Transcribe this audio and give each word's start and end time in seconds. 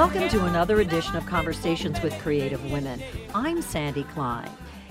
Welcome 0.00 0.30
to 0.30 0.46
another 0.46 0.80
edition 0.80 1.14
of 1.14 1.26
Conversations 1.26 2.00
with 2.00 2.18
Creative 2.22 2.72
Women. 2.72 3.02
I'm 3.34 3.60
Sandy 3.60 4.04
Klein. 4.04 4.48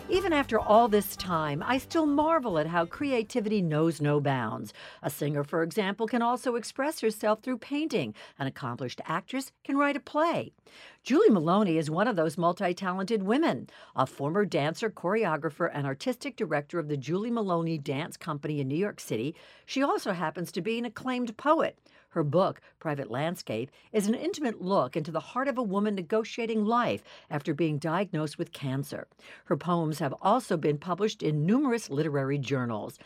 Even 0.08 0.32
after 0.32 0.60
all 0.60 0.88
this 0.88 1.16
time, 1.16 1.64
I 1.66 1.80
still 1.80 2.06
marvel 2.06 2.60
at 2.60 2.68
how 2.68 2.86
creativity 2.86 3.60
knows 3.64 4.02
no 4.02 4.22
bounds. 4.22 4.72
A 5.02 5.10
singer, 5.10 5.44
for 5.44 5.64
example, 5.64 6.06
can 6.06 6.22
also 6.22 6.56
express 6.56 7.00
herself 7.00 7.42
through 7.42 7.58
painting. 7.58 8.14
An 8.38 8.46
accomplished 8.46 9.02
actress 9.04 9.52
can 9.64 9.78
write 9.78 9.98
a 9.98 10.00
play. 10.00 10.54
Julie 11.02 11.32
Maloney 11.32 11.80
is 11.80 11.90
one 11.90 12.08
of 12.08 12.16
those 12.16 12.38
multi 12.38 12.76
talented 12.76 13.24
women. 13.24 13.68
A 13.96 14.06
former 14.06 14.46
dancer, 14.46 14.92
choreographer, 14.92 15.72
and 15.74 15.88
artistic 15.88 16.36
director 16.36 16.78
of 16.78 16.88
the 16.88 16.98
Julie 16.98 17.32
Maloney 17.32 17.80
Dance 17.80 18.16
Company 18.16 18.60
in 18.60 18.68
New 18.68 18.78
York 18.78 19.00
City, 19.00 19.34
she 19.66 19.82
also 19.82 20.12
happens 20.12 20.52
to 20.52 20.62
be 20.62 20.78
an 20.78 20.86
acclaimed 20.86 21.36
poet. 21.36 21.80
Her 22.10 22.24
book, 22.24 22.60
Private 22.80 23.12
Landscape, 23.12 23.70
is 23.94 24.08
an 24.08 24.16
intimate 24.16 24.62
look 24.62 24.98
into 24.98 25.12
the 25.12 25.20
heart 25.20 25.48
of 25.48 25.58
a 25.60 25.64
woman 25.64 25.94
negotiating 25.94 26.66
life 26.66 27.04
after 27.30 27.54
being 27.54 27.78
diagnosed 27.78 28.40
with 28.40 28.52
cancer. 28.52 29.08
Her 29.46 29.56
poems 29.56 30.00
have 30.00 30.16
also 30.22 30.58
been 30.58 30.80
published 30.80 31.22
in 31.22 31.46
numerous 31.46 31.90
literary 31.90 32.40
journals. 32.40 32.98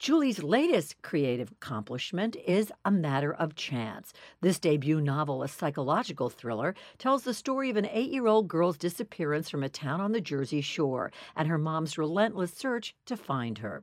Julie's 0.00 0.42
latest 0.42 1.02
creative 1.02 1.50
accomplishment 1.50 2.36
is 2.46 2.72
A 2.84 2.90
Matter 2.90 3.32
of 3.32 3.56
Chance. 3.56 4.12
This 4.40 4.60
debut 4.60 5.00
novel, 5.00 5.42
a 5.42 5.48
psychological 5.48 6.28
thriller, 6.28 6.76
tells 6.98 7.24
the 7.24 7.34
story 7.34 7.68
of 7.70 7.76
an 7.76 7.88
eight 7.90 8.10
year 8.10 8.28
old 8.28 8.46
girl's 8.46 8.78
disappearance 8.78 9.48
from 9.50 9.64
a 9.64 9.68
town 9.68 10.00
on 10.00 10.12
the 10.12 10.20
Jersey 10.20 10.60
Shore 10.60 11.10
and 11.34 11.48
her 11.48 11.58
mom's 11.58 11.98
relentless 11.98 12.52
search 12.54 12.94
to 13.06 13.16
find 13.16 13.58
her. 13.58 13.82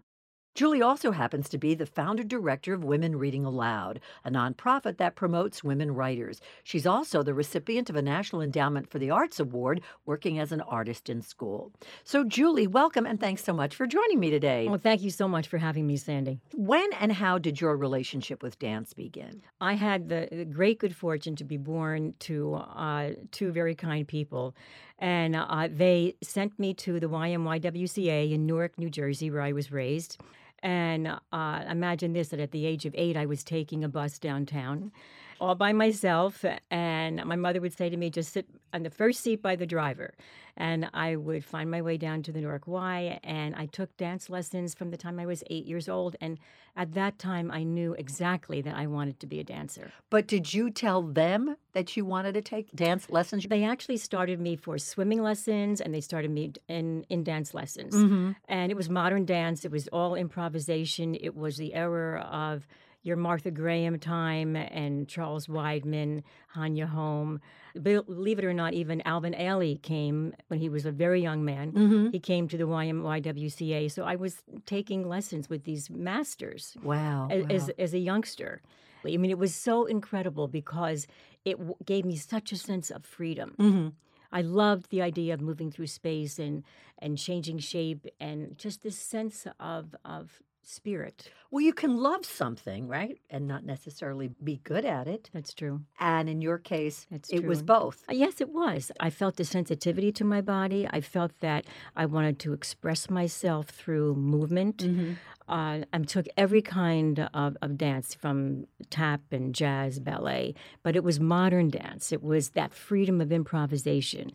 Julie 0.55 0.81
also 0.81 1.11
happens 1.11 1.49
to 1.49 1.57
be 1.57 1.75
the 1.75 1.85
founder 1.85 2.23
director 2.23 2.73
of 2.73 2.85
Women 2.85 3.17
Reading 3.17 3.43
Aloud, 3.43 3.99
a 4.23 4.31
nonprofit 4.31 4.95
that 4.99 5.17
promotes 5.17 5.65
women 5.65 5.93
writers. 5.93 6.39
She's 6.63 6.87
also 6.87 7.21
the 7.21 7.33
recipient 7.33 7.89
of 7.89 7.97
a 7.97 8.01
National 8.01 8.41
Endowment 8.41 8.89
for 8.89 8.97
the 8.97 9.09
Arts 9.09 9.37
Award, 9.37 9.81
working 10.05 10.39
as 10.39 10.53
an 10.53 10.61
artist 10.61 11.09
in 11.09 11.21
school. 11.21 11.73
So, 12.05 12.23
Julie, 12.23 12.67
welcome 12.67 13.05
and 13.05 13.19
thanks 13.19 13.43
so 13.43 13.51
much 13.51 13.75
for 13.75 13.85
joining 13.85 14.17
me 14.17 14.29
today. 14.29 14.65
Well, 14.69 14.77
thank 14.77 15.01
you 15.01 15.09
so 15.09 15.27
much 15.27 15.49
for 15.49 15.57
having 15.57 15.85
me, 15.85 15.97
Sandy. 15.97 16.39
When 16.53 16.87
and 17.01 17.11
how 17.11 17.37
did 17.37 17.59
your 17.59 17.75
relationship 17.75 18.41
with 18.41 18.57
dance 18.57 18.93
begin? 18.93 19.41
I 19.59 19.73
had 19.73 20.07
the, 20.07 20.47
great 20.49 20.79
good 20.79 20.95
fortune 20.95 21.35
to 21.35 21.43
be 21.43 21.57
born 21.57 22.13
to 22.19 22.55
uh, 22.55 23.09
two 23.31 23.51
very 23.51 23.75
kind 23.75 24.07
people. 24.07 24.55
And 24.99 25.35
uh, 25.35 25.67
they 25.69 26.15
sent 26.23 26.57
me 26.57 26.73
to 26.75 27.01
the 27.01 27.09
YMYWCA 27.09 28.31
in 28.31 28.45
Newark, 28.45 28.79
New 28.79 28.89
Jersey, 28.89 29.29
where 29.29 29.41
I 29.41 29.51
was 29.51 29.69
raised. 29.69 30.17
And 30.65 31.19
uh, 31.31 31.63
imagine 31.69 32.13
this 32.13 32.29
that 32.29 32.39
at 32.39 32.49
the 32.49 32.65
age 32.65 32.87
of 32.87 32.95
eight, 32.97 33.15
I 33.15 33.27
was 33.27 33.43
taking 33.43 33.83
a 33.83 33.87
bus 33.87 34.17
downtown 34.17 34.91
all 35.39 35.55
by 35.55 35.73
myself. 35.73 36.45
And 36.71 37.23
my 37.25 37.35
mother 37.35 37.61
would 37.61 37.75
say 37.75 37.89
to 37.89 37.97
me, 37.97 38.09
just 38.09 38.33
sit 38.33 38.47
on 38.73 38.83
the 38.83 38.89
first 38.89 39.21
seat 39.21 39.41
by 39.41 39.55
the 39.55 39.65
driver. 39.65 40.13
And 40.57 40.89
I 40.93 41.17
would 41.17 41.43
find 41.43 41.69
my 41.69 41.81
way 41.81 41.97
down 41.97 42.23
to 42.23 42.31
the 42.31 42.39
Newark 42.39 42.65
Y. 42.65 43.19
And 43.23 43.55
I 43.55 43.65
took 43.65 43.95
dance 43.97 44.29
lessons 44.29 44.73
from 44.73 44.89
the 44.89 44.97
time 44.97 45.19
I 45.19 45.25
was 45.25 45.43
eight 45.49 45.65
years 45.65 45.89
old. 45.89 46.15
And 46.21 46.39
at 46.77 46.93
that 46.93 47.19
time, 47.19 47.51
I 47.51 47.63
knew 47.63 47.93
exactly 47.93 48.61
that 48.61 48.75
I 48.75 48.87
wanted 48.87 49.19
to 49.19 49.27
be 49.27 49.39
a 49.39 49.43
dancer. 49.43 49.91
But 50.09 50.27
did 50.27 50.53
you 50.53 50.69
tell 50.69 51.01
them 51.01 51.57
that 51.73 51.97
you 51.97 52.05
wanted 52.05 52.33
to 52.33 52.41
take 52.41 52.71
dance 52.73 53.09
lessons? 53.09 53.45
They 53.49 53.63
actually 53.63 53.97
started 53.97 54.39
me 54.39 54.55
for 54.55 54.77
swimming 54.77 55.21
lessons 55.21 55.81
and 55.81 55.93
they 55.93 56.01
started 56.01 56.31
me 56.31 56.53
in, 56.69 57.05
in 57.09 57.23
dance 57.23 57.53
lessons. 57.53 57.93
Mm-hmm. 57.93 58.31
And 58.47 58.71
it 58.71 58.75
was 58.75 58.89
modern 58.89 59.25
dance, 59.25 59.65
it 59.65 59.71
was 59.71 59.87
all 59.89 60.15
improvisation, 60.15 61.15
it 61.15 61.35
was 61.35 61.57
the 61.57 61.73
era 61.73 62.21
of 62.31 62.67
your 63.05 63.15
Martha 63.17 63.51
Graham 63.51 63.99
time 63.99 64.55
and 64.55 65.07
Charles 65.07 65.45
Weidman, 65.47 66.23
Hanya 66.55 66.87
Holm. 66.87 67.39
Believe 67.81 68.39
it 68.39 68.45
or 68.45 68.53
not, 68.53 68.73
even 68.73 69.01
Alvin 69.05 69.33
Ailey 69.33 69.79
came 69.81 70.33
when 70.47 70.59
he 70.59 70.69
was 70.69 70.85
a 70.85 70.91
very 70.91 71.21
young 71.21 71.45
man. 71.45 71.71
Mm-hmm. 71.71 72.09
He 72.11 72.19
came 72.19 72.47
to 72.47 72.57
the 72.57 72.63
YMYWCA. 72.67 73.91
So 73.91 74.03
I 74.03 74.15
was 74.15 74.41
taking 74.65 75.07
lessons 75.07 75.49
with 75.49 75.63
these 75.65 75.89
masters 75.89 76.75
Wow. 76.81 77.27
as, 77.29 77.43
wow. 77.43 77.47
as, 77.51 77.69
as 77.77 77.93
a 77.93 77.99
youngster. 77.99 78.61
I 79.05 79.17
mean, 79.17 79.29
it 79.29 79.37
was 79.37 79.53
so 79.53 79.85
incredible 79.85 80.47
because 80.47 81.05
it 81.45 81.57
w- 81.57 81.75
gave 81.85 82.05
me 82.05 82.15
such 82.15 82.51
a 82.51 82.57
sense 82.57 82.89
of 82.89 83.05
freedom. 83.05 83.53
Mhm. 83.59 83.93
I 84.31 84.41
loved 84.41 84.89
the 84.89 85.01
idea 85.03 85.33
of 85.35 85.41
moving 85.41 85.71
through 85.71 85.87
space 85.87 86.39
and 86.39 86.63
and 86.97 87.17
changing 87.17 87.59
shape 87.59 88.07
and 88.19 88.57
just 88.57 88.81
this 88.81 88.97
sense 88.97 89.45
of 89.59 89.95
of 90.03 90.41
spirit. 90.67 91.31
Well, 91.51 91.61
you 91.61 91.73
can 91.73 91.97
love 91.97 92.25
something, 92.25 92.87
right? 92.87 93.19
And 93.29 93.47
not 93.47 93.63
necessarily 93.63 94.29
be 94.43 94.59
good 94.63 94.83
at 94.83 95.07
it. 95.07 95.29
That's 95.33 95.53
true. 95.53 95.81
And 95.99 96.27
in 96.29 96.41
your 96.41 96.57
case, 96.57 97.07
That's 97.09 97.29
it 97.29 97.45
was 97.45 97.61
both. 97.63 98.03
Uh, 98.09 98.13
Yes, 98.13 98.41
it 98.41 98.49
was. 98.49 98.91
I 98.99 99.09
felt 99.09 99.39
a 99.39 99.45
sensitivity 99.45 100.11
to 100.13 100.23
my 100.23 100.41
body. 100.41 100.87
I 100.89 101.01
felt 101.01 101.31
that 101.41 101.65
I 101.95 102.05
wanted 102.05 102.39
to 102.39 102.53
express 102.53 103.09
myself 103.09 103.67
through 103.67 104.15
movement. 104.15 104.77
Mm-hmm. 104.77 105.13
Uh, 105.47 105.81
I 105.93 105.99
took 105.99 106.25
every 106.37 106.61
kind 106.61 107.29
of, 107.33 107.55
of 107.61 107.77
dance 107.77 108.15
from 108.15 108.65
tap 108.89 109.21
and 109.31 109.53
jazz, 109.53 109.99
ballet, 109.99 110.55
but 110.81 110.95
it 110.95 111.03
was 111.03 111.19
modern 111.19 111.69
dance. 111.69 112.11
It 112.11 112.23
was 112.23 112.49
that 112.51 112.73
freedom 112.73 113.21
of 113.21 113.31
improvisation. 113.31 114.31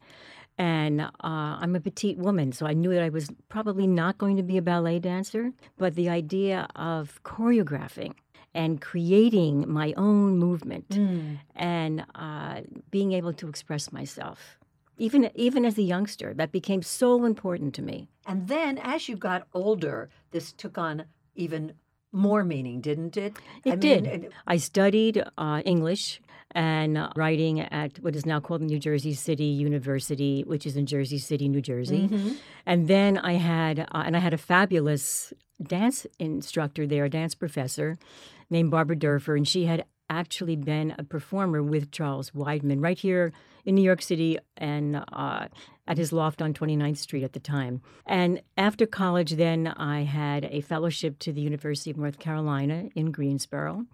And 0.60 1.00
uh, 1.00 1.08
I'm 1.62 1.74
a 1.74 1.80
petite 1.80 2.18
woman, 2.18 2.52
so 2.52 2.66
I 2.66 2.74
knew 2.74 2.92
that 2.92 3.02
I 3.02 3.08
was 3.08 3.30
probably 3.48 3.86
not 3.86 4.18
going 4.18 4.36
to 4.36 4.42
be 4.42 4.58
a 4.58 4.62
ballet 4.62 4.98
dancer. 4.98 5.52
But 5.78 5.94
the 5.94 6.08
idea 6.10 6.68
of 6.76 7.18
choreographing 7.24 8.12
and 8.54 8.80
creating 8.80 9.54
my 9.80 9.94
own 9.96 10.36
movement 10.38 10.88
Mm. 10.90 11.38
and 11.56 12.04
uh, 12.14 12.60
being 12.90 13.12
able 13.12 13.32
to 13.40 13.48
express 13.48 13.84
myself, 13.92 14.38
even 14.98 15.30
even 15.46 15.64
as 15.64 15.78
a 15.78 15.82
youngster, 15.94 16.34
that 16.34 16.50
became 16.52 16.82
so 16.82 17.24
important 17.24 17.74
to 17.78 17.82
me. 17.90 18.08
And 18.26 18.48
then 18.48 18.72
as 18.94 19.08
you 19.08 19.16
got 19.16 19.40
older, 19.54 20.08
this 20.34 20.52
took 20.52 20.76
on 20.76 21.04
even 21.34 21.72
more 22.12 22.42
meaning, 22.44 22.80
didn't 22.82 23.16
it? 23.16 23.32
It 23.64 23.72
I 23.72 23.76
did. 23.76 24.02
mean, 24.02 24.12
it- 24.24 24.32
I 24.54 24.56
studied 24.58 25.16
uh, 25.38 25.62
English 25.64 26.20
and 26.52 27.08
writing 27.16 27.60
at 27.60 27.98
what 28.00 28.16
is 28.16 28.26
now 28.26 28.40
called 28.40 28.60
New 28.62 28.78
Jersey 28.78 29.14
City 29.14 29.44
University, 29.44 30.42
which 30.42 30.66
is 30.66 30.76
in 30.76 30.86
Jersey 30.86 31.18
City, 31.18 31.48
New 31.48 31.60
Jersey. 31.60 32.08
Mhm. 32.08 32.36
And 32.66 32.88
then 32.88 33.18
I 33.18 33.34
had, 33.34 33.80
uh, 33.80 34.02
and 34.06 34.16
I 34.16 34.20
had 34.20 34.34
a 34.34 34.38
fabulous 34.38 35.32
dance 35.62 36.06
instructor 36.18 36.86
there, 36.86 37.04
a 37.04 37.10
dance 37.10 37.34
professor 37.34 37.98
named 38.48 38.70
Barbara 38.70 38.96
Durfer, 38.96 39.36
and 39.36 39.46
she 39.46 39.66
had 39.66 39.84
actually 40.08 40.56
been 40.56 40.94
a 40.98 41.04
performer 41.04 41.62
with 41.62 41.92
Charles 41.92 42.32
Weidman 42.32 42.82
right 42.82 42.98
here 42.98 43.32
in 43.64 43.76
New 43.76 43.82
York 43.82 44.02
City 44.02 44.38
and 44.56 45.04
uh, 45.12 45.46
at 45.86 45.98
his 45.98 46.12
loft 46.12 46.42
on 46.42 46.52
29th 46.52 46.98
Street 46.98 47.22
at 47.22 47.32
the 47.32 47.40
time. 47.40 47.80
And 48.06 48.42
after 48.56 48.86
college, 48.86 49.32
then 49.32 49.68
I 49.68 50.02
had 50.02 50.46
a 50.46 50.62
fellowship 50.62 51.18
to 51.20 51.32
the 51.32 51.40
University 51.40 51.90
of 51.90 51.96
North 51.96 52.18
Carolina 52.18 52.88
in 52.96 53.12
Greensboro 53.12 53.86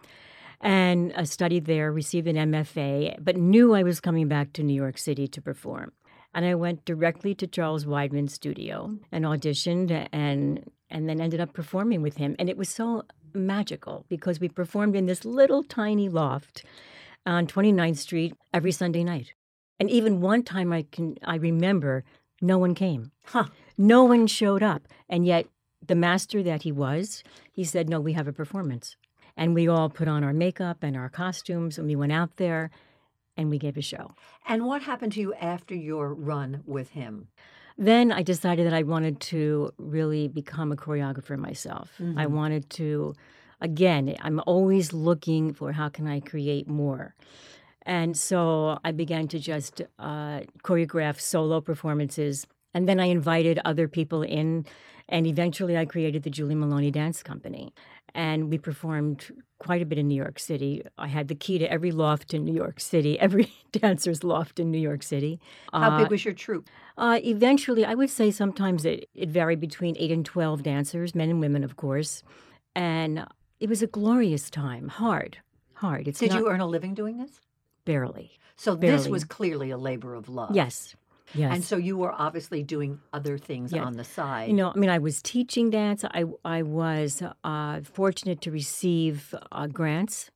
and 0.61 1.13
uh, 1.15 1.25
studied 1.25 1.67
there, 1.67 1.93
received 1.93 2.27
an 2.27 2.37
MFA, 2.37 3.17
but 3.23 3.37
knew 3.37 3.75
I 3.75 3.83
was 3.83 4.01
coming 4.01 4.29
back 4.29 4.53
to 4.55 4.63
New 4.63 4.75
York 4.75 4.99
City 4.99 5.29
to 5.29 5.43
perform. 5.43 5.93
And 6.35 6.45
I 6.45 6.55
went 6.55 6.85
directly 6.85 7.35
to 7.37 7.47
Charles 7.47 7.85
Weidman's 7.85 8.35
studio 8.35 8.99
and 9.11 9.25
auditioned 9.25 10.09
and 10.13 10.71
and 10.89 11.09
then 11.09 11.21
ended 11.21 11.41
up 11.41 11.53
performing 11.53 12.01
with 12.01 12.17
him. 12.19 12.37
And 12.39 12.49
it 12.49 12.57
was 12.57 12.69
so 12.69 13.03
magical 13.35 14.05
because 14.09 14.39
we 14.39 14.49
performed 14.49 14.95
in 14.95 15.07
this 15.07 15.25
little 15.25 15.65
tiny 15.65 16.09
loft 16.09 16.65
on 17.25 17.47
29th 17.47 17.97
Street 17.97 18.35
every 18.55 18.71
Sunday 18.71 19.03
night. 19.03 19.33
And 19.81 19.91
even 19.91 20.21
one 20.21 20.43
time 20.43 20.73
I 20.73 20.87
can 20.91 21.17
I 21.25 21.37
remember 21.37 22.05
no 22.41 22.59
one 22.59 22.75
came. 22.75 23.13
Huh. 23.25 23.47
No 23.79 24.05
one 24.05 24.27
showed 24.27 24.63
up. 24.63 24.87
And 25.09 25.27
yet 25.27 25.47
the 25.87 25.95
master 25.95 26.43
that 26.43 26.63
he 26.63 26.73
was, 26.73 27.23
he 27.53 27.65
said, 27.65 27.89
No, 27.89 28.01
we 28.01 28.13
have 28.13 28.29
a 28.29 28.33
performance. 28.33 28.97
And 29.37 29.55
we 29.55 29.69
all 29.69 29.89
put 29.91 30.09
on 30.09 30.25
our 30.25 30.33
makeup 30.33 30.79
and 30.83 30.97
our 30.97 31.09
costumes 31.09 31.79
and 31.79 31.87
we 31.87 31.97
went 31.97 32.13
out 32.13 32.37
there 32.37 32.71
and 33.37 33.51
we 33.51 33.59
gave 33.59 33.77
a 33.77 33.83
show. 33.83 34.15
And 34.49 34.65
what 34.65 34.83
happened 34.83 35.13
to 35.13 35.21
you 35.21 35.35
after 35.35 35.75
your 35.75 36.15
run 36.15 36.63
with 36.67 36.91
him? 36.91 37.29
Then 37.77 38.11
I 38.11 38.23
decided 38.23 38.67
that 38.67 38.73
I 38.73 38.83
wanted 38.83 39.21
to 39.33 39.71
really 39.77 40.29
become 40.29 40.73
a 40.73 40.77
choreographer 40.77 41.37
myself. 41.39 41.91
I 42.17 42.25
Mhm. 42.25 42.31
wanted 42.31 42.71
to, 42.71 43.15
again, 43.61 44.17
I'm 44.23 44.41
always 44.47 44.95
looking 44.95 45.53
for 45.53 45.73
how 45.73 45.91
can 45.91 46.07
I 46.07 46.21
create 46.21 46.67
more. 46.67 47.15
And 47.83 48.17
so 48.17 48.79
I 48.83 48.93
began 48.93 49.29
to 49.29 49.39
just 49.39 49.83
uh, 49.99 50.41
choreograph 50.65 51.21
solo 51.21 51.61
performances. 51.61 52.47
And 52.73 52.89
then 52.89 52.99
I 52.99 53.07
invited 53.07 53.61
other 53.65 53.87
people 53.89 54.23
in. 54.23 54.65
And 55.09 55.27
eventually 55.27 55.77
I 55.77 55.85
created 55.85 56.23
the 56.25 56.31
Julie 56.31 56.57
Maloney 56.57 56.91
Dance 56.91 57.23
Company. 57.23 57.73
And 58.15 58.49
we 58.51 58.57
performed 58.59 59.31
quite 59.59 59.83
a 59.83 59.87
bit 59.87 59.99
in 59.99 60.09
New 60.09 60.15
York 60.15 60.39
City. 60.39 60.83
I 60.97 61.09
had 61.09 61.29
the 61.29 61.35
key 61.35 61.59
to 61.59 61.71
every 61.71 61.91
loft 61.93 62.33
in 62.35 62.45
New 62.45 62.55
York 62.55 62.81
City, 62.81 63.19
every 63.27 63.53
dancer's 63.73 64.25
loft 64.25 64.59
in 64.61 64.71
New 64.71 64.79
York 64.79 65.03
City. 65.03 65.39
How 65.73 65.91
Uh, 65.91 65.99
big 66.03 66.11
was 66.11 66.25
your 66.25 66.35
troupe? 66.35 66.69
uh, 66.99 67.21
eventually, 67.25 67.85
I 67.85 67.95
would 67.95 68.11
say 68.11 68.31
sometimes 68.31 68.85
it, 68.85 69.09
it 69.15 69.29
varied 69.29 69.61
between 69.61 69.97
eight 69.99 70.11
and 70.11 70.25
12 70.25 70.63
dancers, 70.63 71.15
men 71.15 71.29
and 71.31 71.41
women, 71.41 71.63
of 71.65 71.77
course. 71.77 72.23
And 72.75 73.27
it 73.61 73.69
was 73.69 73.83
a 73.83 73.87
glorious 73.87 74.51
time. 74.51 74.89
Hard, 74.89 75.39
hard. 75.75 76.09
It's 76.09 76.19
Did 76.21 76.31
not, 76.31 76.39
you 76.41 76.49
earn 76.49 76.61
a 76.61 76.67
living 76.67 76.95
doing 76.95 77.19
this? 77.19 77.41
barely. 77.85 78.33
So 78.57 78.75
this 78.75 79.07
was 79.09 79.23
clearly 79.25 79.71
a 79.71 79.77
labor 79.79 80.15
of 80.15 80.29
love. 80.31 80.51
Yes. 80.57 80.97
Yes. 81.35 81.55
And 81.55 81.65
so 81.65 81.77
you 81.77 81.97
were 81.97 82.13
obviously 82.13 82.63
doing 82.63 83.01
other 83.13 83.37
things 83.39 83.73
Yes. 83.73 83.85
on 83.85 83.97
the 83.97 84.05
side. 84.05 84.49
You 84.49 84.55
know, 84.55 84.73
I 84.75 84.79
mean, 84.79 84.91
I 84.91 84.99
was 84.99 85.21
teaching 85.23 85.71
dance. 85.71 86.05
I 86.05 86.25
I 86.45 86.63
was 86.63 87.23
uh, 87.45 87.81
fortunate 87.83 88.41
to 88.43 88.51
receive 88.51 89.35
uh, 89.53 89.67
grants, 89.67 90.31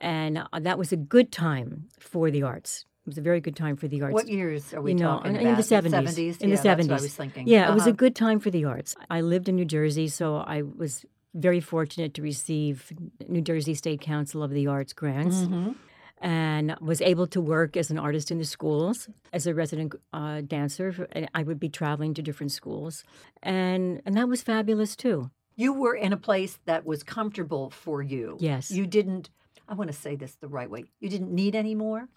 and 0.00 0.38
uh, 0.38 0.60
that 0.60 0.78
was 0.78 0.92
a 0.92 0.96
good 0.96 1.32
time 1.32 1.88
for 1.98 2.30
the 2.30 2.42
arts. 2.42 2.84
It 3.06 3.10
was 3.10 3.18
a 3.18 3.22
very 3.22 3.40
good 3.40 3.54
time 3.54 3.76
for 3.76 3.86
the 3.86 4.02
arts. 4.02 4.14
what 4.14 4.26
years 4.28 4.74
are 4.74 4.82
we 4.82 4.90
you 4.92 4.98
know, 4.98 5.18
talking 5.18 5.36
in, 5.36 5.40
about? 5.42 5.50
in 5.50 5.56
the 5.56 5.62
seventies. 5.62 6.38
In 6.42 6.48
yeah, 6.48 6.56
the 6.56 6.62
seventies, 6.62 6.90
what 6.90 6.98
I 7.00 7.02
was 7.02 7.14
thinking. 7.14 7.46
Yeah, 7.46 7.70
it 7.70 7.74
was 7.74 7.86
a 7.86 7.90
Uh-huh. 7.90 7.96
good 8.04 8.16
time 8.16 8.40
for 8.40 8.50
the 8.50 8.64
arts. 8.64 8.96
I 9.08 9.20
lived 9.20 9.48
in 9.48 9.54
New 9.54 9.64
Jersey, 9.64 10.08
so 10.08 10.36
I 10.38 10.62
was 10.62 11.04
very 11.34 11.60
fortunate 11.60 12.14
to 12.14 12.22
receive 12.22 12.92
New 13.28 13.42
Jersey 13.42 13.74
State 13.74 14.00
Council 14.00 14.42
of 14.42 14.50
the 14.50 14.66
Arts 14.66 14.92
grants. 14.92 15.36
Mhm. 15.42 15.76
And 16.20 16.76
was 16.80 17.00
able 17.00 17.26
to 17.26 17.40
work 17.40 17.76
as 17.76 17.90
an 17.90 17.98
artist 17.98 18.30
in 18.30 18.38
the 18.38 18.44
schools 18.44 19.08
as 19.32 19.46
a 19.46 19.54
resident 19.54 19.94
uh, 20.12 20.40
dancer. 20.40 21.08
And 21.12 21.28
I 21.34 21.42
would 21.42 21.60
be 21.60 21.68
traveling 21.68 22.14
to 22.14 22.22
different 22.22 22.52
schools, 22.52 23.04
and 23.42 24.00
and 24.06 24.16
that 24.16 24.28
was 24.28 24.42
fabulous 24.42 24.96
too. 24.96 25.30
You 25.56 25.72
were 25.72 25.94
in 25.94 26.12
a 26.12 26.18
place 26.18 26.58
that 26.66 26.84
was 26.84 27.02
comfortable 27.02 27.70
for 27.70 28.02
you. 28.02 28.36
Yes. 28.38 28.70
You 28.70 28.86
didn't, 28.86 29.30
I 29.66 29.74
want 29.74 29.88
to 29.90 29.96
say 29.96 30.14
this 30.14 30.34
the 30.34 30.48
right 30.48 30.70
way, 30.70 30.84
you 31.00 31.08
didn't 31.08 31.34
need 31.34 31.56
any 31.56 31.74
more? 31.74 32.08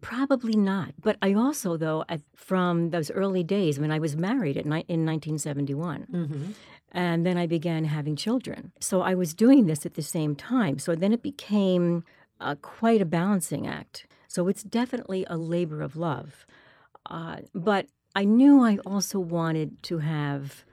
Probably 0.00 0.56
not, 0.56 0.94
but 1.00 1.18
I 1.20 1.34
also 1.34 1.76
though 1.76 2.04
at, 2.08 2.22
from 2.34 2.90
those 2.90 3.10
early 3.10 3.42
days 3.42 3.78
when 3.78 3.90
I 3.90 3.98
was 3.98 4.16
married 4.16 4.56
at 4.56 4.64
ni- 4.64 4.86
in 4.88 5.04
1971. 5.04 6.06
Mm-hmm. 6.10 6.52
And 6.92 7.26
then 7.26 7.36
I 7.36 7.46
began 7.46 7.84
having 7.84 8.16
children. 8.16 8.72
So 8.80 9.02
I 9.02 9.14
was 9.14 9.34
doing 9.34 9.66
this 9.66 9.84
at 9.84 9.92
the 9.92 10.02
same 10.02 10.34
time. 10.34 10.78
So 10.78 10.94
then 10.94 11.12
it 11.12 11.22
became 11.22 12.04
uh, 12.40 12.54
quite 12.56 13.00
a 13.00 13.06
balancing 13.06 13.66
act. 13.66 14.06
So 14.28 14.48
it's 14.48 14.62
definitely 14.62 15.24
a 15.28 15.36
labor 15.36 15.82
of 15.82 15.96
love. 15.96 16.46
Uh, 17.08 17.38
but 17.54 17.86
I 18.14 18.24
knew 18.24 18.62
I 18.62 18.78
also 18.78 19.18
wanted 19.18 19.82
to 19.84 19.98
have 19.98 20.64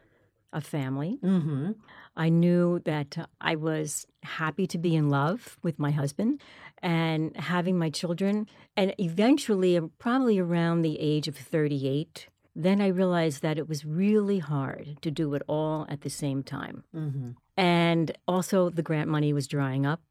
a 0.51 0.61
family. 0.61 1.19
Mm-hmm. 1.23 1.71
I 2.15 2.29
knew 2.29 2.79
that 2.85 3.29
I 3.41 3.55
was 3.55 4.07
happy 4.23 4.67
to 4.67 4.77
be 4.77 4.95
in 4.95 5.09
love 5.09 5.57
with 5.61 5.77
my 5.77 5.91
husband 5.91 6.41
and 6.81 7.35
having 7.35 7.77
my 7.77 7.89
children. 7.89 8.47
And 8.77 8.95
eventually, 8.97 9.79
probably 9.99 10.39
around 10.39 10.81
the 10.81 10.99
age 10.99 11.27
of 11.27 11.35
38, 11.35 12.27
then 12.55 12.79
I 12.79 12.87
realized 12.87 13.41
that 13.41 13.57
it 13.57 13.67
was 13.67 13.83
really 13.83 14.39
hard 14.39 14.97
to 15.01 15.11
do 15.11 15.33
it 15.33 15.41
all 15.47 15.85
at 15.89 16.01
the 16.01 16.09
same 16.09 16.41
time. 16.41 16.85
Mm-hmm. 16.95 17.31
And 17.57 18.17
also, 18.27 18.69
the 18.69 18.83
grant 18.83 19.09
money 19.09 19.33
was 19.33 19.47
drying 19.47 19.85
up. 19.85 20.01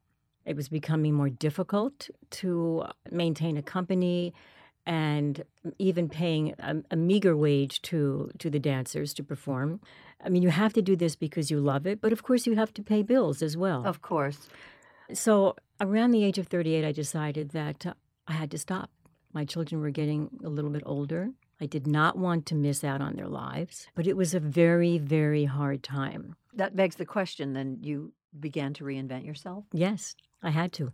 It 0.47 0.57
was 0.57 0.69
becoming 0.69 1.15
more 1.15 1.31
difficult 1.31 2.11
to 2.31 2.85
maintain 3.11 3.57
a 3.57 3.63
company 3.63 4.35
and 4.87 5.43
even 5.79 6.09
paying 6.09 6.55
a, 6.59 6.77
a 6.91 6.97
meager 6.97 7.37
wage 7.37 7.81
to, 7.83 8.31
to 8.39 8.51
the 8.51 8.59
dancers 8.59 9.15
to 9.15 9.23
perform. 9.23 9.81
I 10.25 10.29
mean, 10.29 10.43
you 10.43 10.51
have 10.51 10.73
to 10.75 10.83
do 10.83 10.97
this 10.97 11.17
because 11.17 11.51
you 11.51 11.59
love 11.59 11.87
it, 11.87 12.01
but 12.01 12.13
of 12.13 12.23
course, 12.23 12.47
you 12.47 12.57
have 12.57 12.73
to 12.75 12.83
pay 12.83 13.03
bills 13.03 13.43
as 13.43 13.57
well. 13.57 13.87
Of 13.87 14.03
course. 14.03 14.49
So, 15.13 15.57
around 15.81 16.11
the 16.11 16.25
age 16.25 16.39
of 16.39 16.49
38, 16.49 16.85
I 16.85 16.93
decided 16.93 17.51
that 17.51 17.87
uh, 17.87 17.95
I 18.27 18.33
had 18.33 18.51
to 18.53 18.59
stop. 18.59 18.91
My 19.33 19.45
children 19.45 19.81
were 19.81 19.91
getting 19.91 20.31
a 20.45 20.49
little 20.49 20.71
bit 20.71 20.83
older. 20.87 21.31
I 21.61 21.67
did 21.67 21.87
not 21.87 22.19
want 22.19 22.47
to 22.47 22.55
miss 22.55 22.85
out 22.85 23.01
on 23.01 23.17
their 23.17 23.29
lives, 23.29 23.87
but 23.95 24.07
it 24.07 24.17
was 24.17 24.35
a 24.35 24.41
very, 24.41 24.99
very 24.99 25.45
hard 25.45 25.83
time. 25.83 26.37
That 26.53 26.77
begs 26.77 26.97
the 26.97 27.07
question 27.07 27.53
then 27.53 27.79
you 27.81 28.13
began 28.39 28.75
to 28.75 28.85
reinvent 28.85 29.27
yourself? 29.27 29.65
Yes, 29.73 30.15
I 30.43 30.51
had 30.51 30.73
to. 30.75 30.93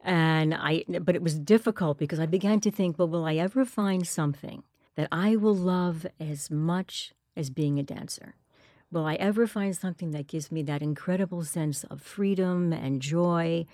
And 0.00 0.54
I 0.54 0.84
but 1.00 1.14
it 1.14 1.22
was 1.22 1.38
difficult 1.38 1.98
because 1.98 2.20
I 2.20 2.26
began 2.26 2.60
to 2.60 2.70
think, 2.70 2.98
well, 2.98 3.08
will 3.08 3.24
I 3.24 3.34
ever 3.36 3.64
find 3.64 4.06
something 4.06 4.62
that 4.96 5.08
I 5.10 5.36
will 5.36 5.54
love 5.54 6.06
as 6.20 6.50
much 6.50 7.12
as 7.36 7.50
being 7.50 7.78
a 7.78 7.82
dancer? 7.82 8.34
Will 8.92 9.06
I 9.06 9.14
ever 9.14 9.46
find 9.46 9.76
something 9.76 10.12
that 10.12 10.28
gives 10.28 10.52
me 10.52 10.62
that 10.62 10.82
incredible 10.82 11.42
sense 11.42 11.84
of 11.84 12.00
freedom 12.00 12.72
and 12.72 13.02
joy 13.02 13.66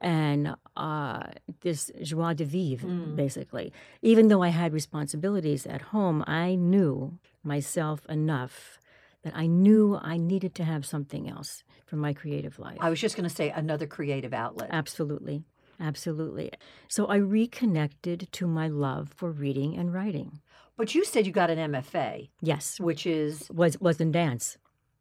and 0.00 0.54
uh, 0.76 1.24
this 1.62 1.90
joie 2.00 2.34
de 2.34 2.44
vivre, 2.44 2.88
basically? 3.16 3.72
Even 4.02 4.28
though 4.28 4.42
I 4.42 4.48
had 4.48 4.72
responsibilities 4.72 5.66
at 5.66 5.82
home, 5.82 6.22
I 6.28 6.54
knew 6.54 7.18
myself 7.42 8.06
enough 8.08 8.78
that 9.22 9.34
I 9.36 9.46
knew 9.46 9.98
I 10.00 10.16
needed 10.16 10.54
to 10.56 10.64
have 10.64 10.84
something 10.84 11.28
else 11.28 11.62
for 11.86 11.96
my 11.96 12.12
creative 12.12 12.58
life. 12.58 12.78
I 12.80 12.90
was 12.90 13.00
just 13.00 13.16
going 13.16 13.28
to 13.28 13.34
say 13.34 13.50
another 13.50 13.86
creative 13.86 14.32
outlet. 14.32 14.68
Absolutely. 14.72 15.44
Absolutely. 15.80 16.50
So 16.88 17.06
I 17.06 17.16
reconnected 17.16 18.28
to 18.32 18.46
my 18.46 18.68
love 18.68 19.10
for 19.14 19.30
reading 19.30 19.76
and 19.76 19.92
writing. 19.92 20.40
But 20.76 20.94
you 20.94 21.04
said 21.04 21.26
you 21.26 21.32
got 21.32 21.50
an 21.50 21.58
MFA, 21.72 22.30
Yes. 22.40 22.80
which 22.80 23.06
is 23.06 23.48
Was 23.50 23.78
was 23.80 24.00
in 24.00 24.10
dance. 24.12 24.58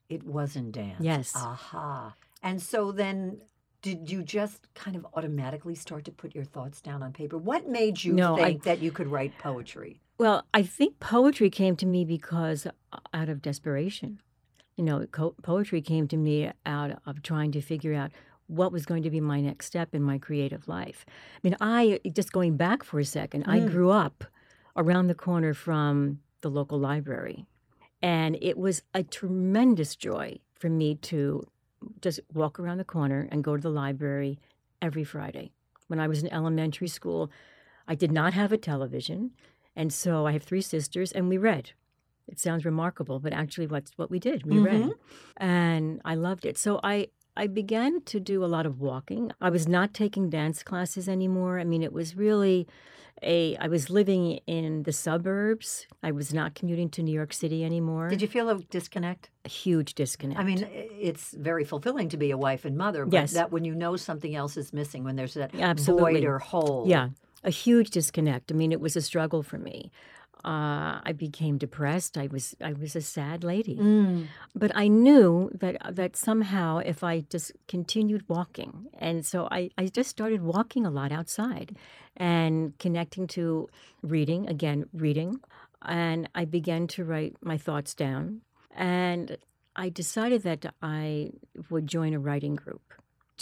it 0.09 0.23
was 0.23 0.56
in 0.56 0.71
dance. 0.71 0.97
Yes. 1.01 1.33
Aha. 1.35 2.13
And 2.44 2.62
so 2.62 2.91
then 2.91 3.41
did 3.81 4.12
you 4.12 4.21
just 4.21 4.71
kind 4.75 4.95
of 4.95 5.06
automatically 5.15 5.73
start 5.75 6.06
to 6.06 6.12
put 6.12 6.35
your 6.35 6.44
thoughts 6.44 6.81
down 6.81 7.01
on 7.01 7.13
paper? 7.13 7.38
What 7.38 7.68
made 7.68 8.03
you 8.03 8.13
No, 8.13 8.35
I- 8.35 8.44
think 8.44 8.63
that 8.63 8.79
you 8.79 8.91
could 8.91 9.07
write 9.07 9.38
poetry? 9.39 10.01
Well, 10.21 10.45
I 10.53 10.62
think 10.62 11.00
poetry 11.00 11.50
came 11.50 11.75
to 11.77 11.88
me 11.88 12.06
because 12.06 12.68
uh, 12.68 13.00
out 13.12 13.27
of 13.27 13.41
desperation. 13.41 14.21
You 14.75 14.83
know, 14.83 15.03
co- 15.07 15.33
poetry 15.41 15.81
came 15.81 16.07
to 16.09 16.15
me 16.15 16.51
out 16.63 17.01
of 17.07 17.23
trying 17.23 17.51
to 17.53 17.59
figure 17.59 17.95
out 17.95 18.12
what 18.45 18.71
was 18.71 18.85
going 18.85 19.01
to 19.01 19.09
be 19.09 19.19
my 19.19 19.41
next 19.41 19.65
step 19.65 19.95
in 19.95 20.03
my 20.03 20.19
creative 20.19 20.68
life. 20.68 21.07
I 21.09 21.39
mean, 21.41 21.56
I 21.59 22.00
just 22.13 22.31
going 22.31 22.56
back 22.56 22.83
for 22.83 23.00
a 23.00 23.03
second, 23.03 23.45
I 23.47 23.62
Mm. 23.62 23.71
grew 23.71 23.89
up 23.89 24.23
around 24.75 25.07
the 25.07 25.15
corner 25.15 25.56
from 25.56 26.19
the 26.41 26.51
local 26.51 26.77
library. 26.77 27.47
And 28.03 28.38
it 28.44 28.59
was 28.59 28.83
a 28.94 29.01
tremendous 29.01 29.95
joy 29.95 30.38
for 30.53 30.69
me 30.69 30.94
to 31.09 31.47
just 32.00 32.19
walk 32.31 32.59
around 32.59 32.77
the 32.77 32.83
corner 32.83 33.27
and 33.31 33.44
go 33.44 33.56
to 33.56 33.62
the 33.63 33.71
library 33.71 34.38
every 34.83 35.03
Friday. 35.03 35.51
When 35.88 36.00
I 36.00 36.07
was 36.07 36.21
in 36.21 36.31
elementary 36.31 36.89
school, 36.89 37.31
I 37.88 37.95
did 37.95 38.12
not 38.12 38.33
have 38.33 38.51
a 38.51 38.57
television. 38.57 39.31
And 39.75 39.94
so 39.94 40.25
I 40.28 40.33
have 40.33 40.44
three 40.44 40.61
sisters, 40.61 41.11
and 41.11 41.30
we 41.30 41.37
read. 41.37 41.71
It 42.28 42.40
sounds 42.40 42.66
remarkable, 42.66 43.19
but 43.19 43.33
actually, 43.33 43.68
what's 43.68 43.92
what 43.97 44.09
we 44.09 44.19
did. 44.19 44.45
We 44.45 44.59
read, 44.59 44.83
mm-hmm. 44.83 45.44
and 45.44 46.01
I 46.06 46.16
loved 46.16 46.45
it. 46.45 46.57
So 46.57 46.80
I 46.83 47.07
I 47.35 47.47
began 47.47 48.01
to 48.01 48.19
do 48.19 48.44
a 48.44 48.47
lot 48.47 48.66
of 48.66 48.80
walking. 48.80 49.31
I 49.40 49.49
was 49.49 49.68
not 49.68 49.94
taking 49.94 50.30
dance 50.30 50.63
classes 50.63 51.07
anymore. 51.07 51.59
I 51.59 51.63
mean, 51.63 51.81
it 51.81 51.94
was 51.94 52.16
really 52.16 52.68
a. 53.23 53.56
I 53.57 53.68
was 53.68 53.90
living 53.90 54.40
in 54.47 54.83
the 54.83 54.92
suburbs. 54.92 55.87
I 56.04 56.11
was 56.11 56.33
not 56.33 56.56
commuting 56.56 56.90
to 56.90 57.04
New 57.04 57.13
York 57.13 57.33
City 57.33 57.63
anymore. 57.63 58.09
Did 58.09 58.21
you 58.21 58.28
feel 58.28 58.49
a 58.49 58.59
disconnect? 58.59 59.30
A 59.45 59.49
huge 59.49 59.95
disconnect. 59.95 60.40
I 60.40 60.44
mean, 60.44 60.68
it's 60.71 61.31
very 61.31 61.63
fulfilling 61.63 62.09
to 62.09 62.18
be 62.18 62.31
a 62.31 62.37
wife 62.37 62.66
and 62.66 62.78
mother, 62.78 63.06
but 63.06 63.13
Yes. 63.13 63.33
that 63.33 63.51
when 63.51 63.63
you 63.63 63.75
know 63.75 63.95
something 63.95 64.35
else 64.35 64.57
is 64.57 64.73
missing, 64.73 65.04
when 65.04 65.16
there's 65.16 65.35
that 65.35 65.56
Absolutely. 65.56 66.13
void 66.16 66.25
or 66.25 66.40
hole. 66.40 66.85
Yeah, 66.87 67.09
a 67.44 67.50
huge 67.50 67.90
disconnect. 67.90 68.52
I 68.52 68.56
mean, 68.56 68.71
it 68.71 68.80
was 68.80 68.95
a 68.95 69.02
struggle 69.02 69.44
for 69.44 69.57
me. 69.57 69.92
Uh, 70.44 71.00
I 71.04 71.14
became 71.16 71.60
depressed. 71.60 72.18
I 72.18 72.28
was 72.28 72.56
I 72.64 72.74
was 72.74 72.95
a 72.95 73.02
sad 73.02 73.44
lady. 73.44 73.78
Mm. 73.78 74.26
But 74.56 74.71
I 74.74 74.88
knew 74.88 75.52
that 75.54 75.78
that 75.95 76.16
somehow 76.16 76.80
if 76.80 77.04
I 77.04 77.21
just 77.30 77.52
continued 77.68 78.24
walking, 78.28 78.88
and 78.98 79.24
so 79.24 79.48
I, 79.52 79.69
I 79.78 79.86
just 79.86 80.10
started 80.10 80.42
walking 80.42 80.83
a 80.86 80.90
lot 80.90 81.12
outside 81.12 81.76
and 82.18 82.78
connecting 82.80 83.28
to 83.28 83.69
reading, 84.02 84.48
again, 84.48 84.86
reading. 84.94 85.42
And 85.83 86.28
I 86.33 86.45
began 86.45 86.88
to 86.88 87.04
write 87.04 87.36
my 87.42 87.57
thoughts 87.57 87.94
down. 87.94 88.42
And 88.76 89.38
I 89.76 89.90
decided 89.90 90.44
that 90.44 90.74
I 90.81 91.31
would 91.69 91.88
join 91.88 92.14
a 92.14 92.19
writing 92.19 92.56
group. 92.56 92.94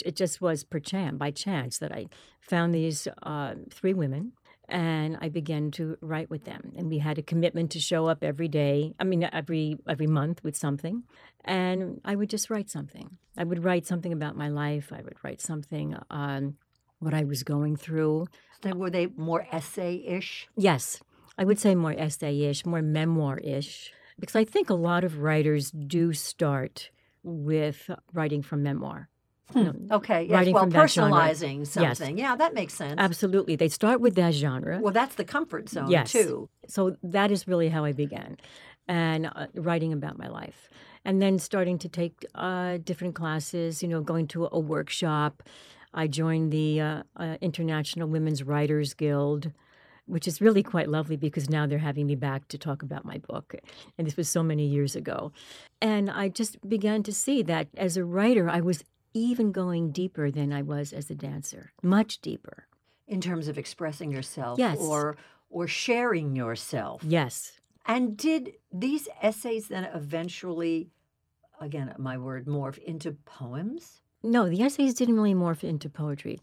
It 0.04 0.16
just 0.16 0.40
was 0.40 0.64
per 0.64 0.80
chance, 0.80 1.16
by 1.16 1.30
chance 1.30 1.78
that 1.78 1.92
I 1.92 2.06
found 2.40 2.74
these 2.74 3.06
uh, 3.22 3.54
three 3.70 3.94
women 3.94 4.32
and 4.70 5.18
I 5.20 5.28
began 5.28 5.70
to 5.72 5.96
write 6.00 6.30
with 6.30 6.44
them. 6.44 6.72
And 6.76 6.88
we 6.88 6.98
had 6.98 7.18
a 7.18 7.22
commitment 7.22 7.70
to 7.72 7.80
show 7.80 8.06
up 8.06 8.22
every 8.22 8.48
day. 8.48 8.94
I 8.98 9.04
mean, 9.04 9.28
every 9.32 9.78
every 9.88 10.06
month 10.06 10.42
with 10.44 10.56
something, 10.56 11.02
and 11.44 12.00
I 12.04 12.14
would 12.14 12.30
just 12.30 12.50
write 12.50 12.70
something. 12.70 13.18
I 13.36 13.44
would 13.44 13.64
write 13.64 13.86
something 13.86 14.12
about 14.12 14.36
my 14.36 14.48
life. 14.48 14.92
I 14.92 15.02
would 15.02 15.16
write 15.22 15.40
something 15.40 15.96
on 16.10 16.56
what 16.98 17.14
I 17.14 17.24
was 17.24 17.42
going 17.42 17.76
through. 17.76 18.26
So 18.62 18.74
were 18.74 18.90
they 18.90 19.06
more 19.06 19.46
essay-ish? 19.50 20.48
Yes, 20.56 21.02
I 21.38 21.44
would 21.44 21.58
say 21.58 21.74
more 21.74 21.92
essay-ish, 21.92 22.66
more 22.66 22.82
memoir-ish, 22.82 23.92
because 24.18 24.36
I 24.36 24.44
think 24.44 24.68
a 24.68 24.74
lot 24.74 25.02
of 25.02 25.20
writers 25.20 25.70
do 25.70 26.12
start 26.12 26.90
with 27.22 27.90
writing 28.12 28.42
from 28.42 28.62
memoir. 28.62 29.08
You 29.54 29.64
know, 29.64 29.74
Okay, 29.96 30.22
yes. 30.24 30.32
Writing 30.32 30.54
well, 30.54 30.62
from 30.64 30.70
that 30.70 30.90
genre. 30.90 31.10
personalizing 31.18 31.58
Yes. 31.60 31.98
something. 31.98 32.18
Yeah, 32.18 32.36
that 32.36 32.54
makes 32.54 32.74
sense. 32.74 32.94
Absolutely, 32.98 33.56
they 33.56 33.68
start 33.68 34.00
with 34.00 34.14
that 34.16 34.34
genre. 34.34 34.80
Well, 34.80 34.92
that's 34.92 35.14
the 35.16 35.24
comfort 35.24 35.68
zone 35.68 35.90
Yes. 35.90 36.12
too. 36.12 36.48
So 36.68 36.96
that 37.02 37.30
is 37.30 37.48
really 37.48 37.68
how 37.68 37.84
I 37.84 37.92
began, 37.92 38.36
and 38.88 39.26
uh, 39.26 39.46
writing 39.54 39.92
about 39.92 40.18
my 40.18 40.28
life, 40.28 40.68
and 41.04 41.20
then 41.20 41.38
starting 41.38 41.78
to 41.78 41.88
take 41.88 42.24
uh, 42.34 42.78
different 42.84 43.14
classes. 43.14 43.82
You 43.82 43.88
know, 43.88 44.00
going 44.00 44.26
to 44.28 44.48
a 44.52 44.58
workshop. 44.58 45.42
I 45.92 46.06
joined 46.06 46.52
the 46.52 46.80
uh, 46.80 47.02
uh, 47.16 47.36
International 47.40 48.08
Women's 48.08 48.44
Writers 48.44 48.94
Guild, 48.94 49.50
which 50.06 50.28
is 50.28 50.40
really 50.40 50.62
quite 50.62 50.88
lovely 50.88 51.16
because 51.16 51.50
now 51.50 51.66
they're 51.66 51.78
having 51.78 52.06
me 52.06 52.14
back 52.14 52.46
to 52.48 52.58
talk 52.58 52.82
about 52.84 53.04
my 53.04 53.18
book. 53.18 53.56
And 53.98 54.06
this 54.06 54.16
was 54.16 54.28
so 54.28 54.42
many 54.44 54.66
years 54.66 54.94
ago. 54.94 55.32
And 55.80 56.08
I 56.08 56.28
just 56.28 56.56
began 56.68 57.02
to 57.04 57.12
see 57.12 57.42
that 57.42 57.66
as 57.76 57.96
a 57.96 58.04
writer, 58.04 58.48
I 58.48 58.60
was 58.60 58.84
even 59.12 59.52
going 59.52 59.90
deeper 59.92 60.30
than 60.30 60.52
I 60.52 60.62
was 60.62 60.92
as 60.92 61.10
a 61.10 61.14
dancer, 61.14 61.72
much 61.82 62.20
deeper. 62.20 62.66
In 63.06 63.20
terms 63.20 63.48
of 63.48 63.58
expressing 63.58 64.12
yourself 64.12 64.58
Yes. 64.58 64.78
or 64.78 65.16
or 65.48 65.66
sharing 65.66 66.36
yourself. 66.36 67.02
Yes. 67.04 67.58
And 67.84 68.16
did 68.16 68.52
these 68.72 69.08
essays 69.20 69.66
then 69.68 69.84
eventually 69.92 70.90
again 71.60 71.92
my 71.98 72.16
word 72.18 72.46
morph 72.46 72.78
into 72.78 73.12
poems? 73.24 74.00
No, 74.22 74.48
the 74.48 74.62
essays 74.62 74.94
didn't 74.94 75.14
really 75.16 75.34
morph 75.34 75.64
into 75.64 75.88
poetry. 75.88 76.38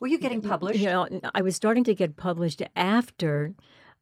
Were 0.00 0.06
you 0.06 0.18
getting 0.18 0.40
published? 0.40 0.78
You 0.80 0.86
know, 0.86 1.08
I 1.34 1.42
was 1.42 1.56
starting 1.56 1.84
to 1.84 1.94
get 1.94 2.16
published 2.16 2.62
after 2.76 3.54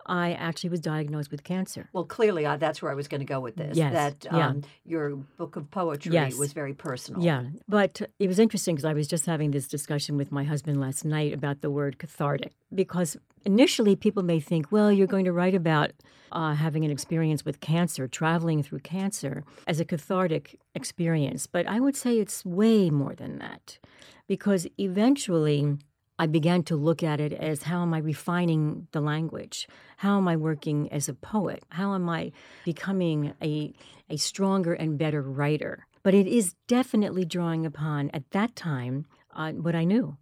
I 0.06 0.32
actually 0.32 0.70
was 0.70 0.80
diagnosed 0.80 1.30
with 1.30 1.44
cancer. 1.44 1.88
Well, 1.92 2.04
clearly, 2.04 2.44
uh, 2.46 2.56
that's 2.56 2.82
where 2.82 2.90
I 2.90 2.94
was 2.94 3.08
going 3.08 3.20
to 3.20 3.26
go 3.26 3.40
with 3.40 3.56
this. 3.56 3.76
Yes, 3.76 3.92
That 3.92 4.24
yeah. 4.24 4.48
um, 4.48 4.62
your 4.84 5.16
book 5.36 5.56
of 5.56 5.70
poetry 5.70 6.12
Yes. 6.12 6.36
was 6.36 6.52
very 6.52 6.74
personal. 6.74 7.22
Yeah, 7.22 7.44
but 7.68 8.02
it 8.18 8.28
was 8.28 8.38
interesting 8.38 8.74
because 8.74 8.84
I 8.84 8.92
was 8.92 9.08
just 9.08 9.26
having 9.26 9.50
this 9.50 9.66
discussion 9.68 10.16
with 10.16 10.30
my 10.30 10.44
husband 10.44 10.80
last 10.80 11.04
night 11.04 11.32
about 11.32 11.60
the 11.60 11.70
word 11.70 11.98
cathartic. 11.98 12.52
Because 12.74 13.16
initially, 13.44 13.96
people 13.96 14.22
may 14.22 14.40
think, 14.40 14.72
well, 14.72 14.90
you're 14.92 15.06
going 15.06 15.24
to 15.26 15.32
write 15.32 15.54
about 15.54 15.92
uh, 16.32 16.54
having 16.54 16.84
an 16.84 16.90
experience 16.90 17.44
with 17.44 17.60
cancer, 17.60 18.08
traveling 18.08 18.62
through 18.62 18.80
cancer 18.80 19.44
as 19.66 19.78
a 19.80 19.84
cathartic 19.84 20.58
experience. 20.74 21.46
But 21.46 21.66
I 21.66 21.78
would 21.80 21.96
say 21.96 22.18
it's 22.18 22.44
way 22.44 22.90
more 22.90 23.14
than 23.14 23.38
that. 23.38 23.78
Because 24.26 24.66
eventually, 24.78 25.76
I 26.18 26.26
began 26.26 26.62
to 26.64 26.76
look 26.76 27.02
at 27.02 27.20
it 27.20 27.32
as 27.32 27.64
how 27.64 27.82
am 27.82 27.92
I 27.92 27.98
refining 27.98 28.86
the 28.92 29.00
language? 29.00 29.66
How 29.96 30.16
am 30.16 30.28
I 30.28 30.36
working 30.36 30.90
as 30.92 31.08
a 31.08 31.14
poet? 31.14 31.64
How 31.70 31.94
am 31.94 32.08
I 32.08 32.30
becoming 32.64 33.34
a, 33.42 33.72
a 34.08 34.16
stronger 34.16 34.74
and 34.74 34.96
better 34.96 35.22
writer? 35.22 35.86
But 36.04 36.14
it 36.14 36.26
is 36.26 36.54
definitely 36.68 37.24
drawing 37.24 37.66
upon, 37.66 38.10
at 38.10 38.30
that 38.30 38.54
time, 38.54 39.06
uh, 39.34 39.52
what 39.52 39.74
I 39.74 39.84
knew, 39.84 40.16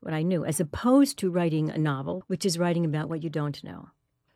what 0.00 0.12
I 0.12 0.22
knew, 0.22 0.44
as 0.44 0.60
opposed 0.60 1.18
to 1.18 1.30
writing 1.30 1.70
a 1.70 1.78
novel, 1.78 2.24
which 2.26 2.44
is 2.44 2.58
writing 2.58 2.84
about 2.84 3.08
what 3.08 3.22
you 3.22 3.30
don't 3.30 3.62
know. 3.64 3.88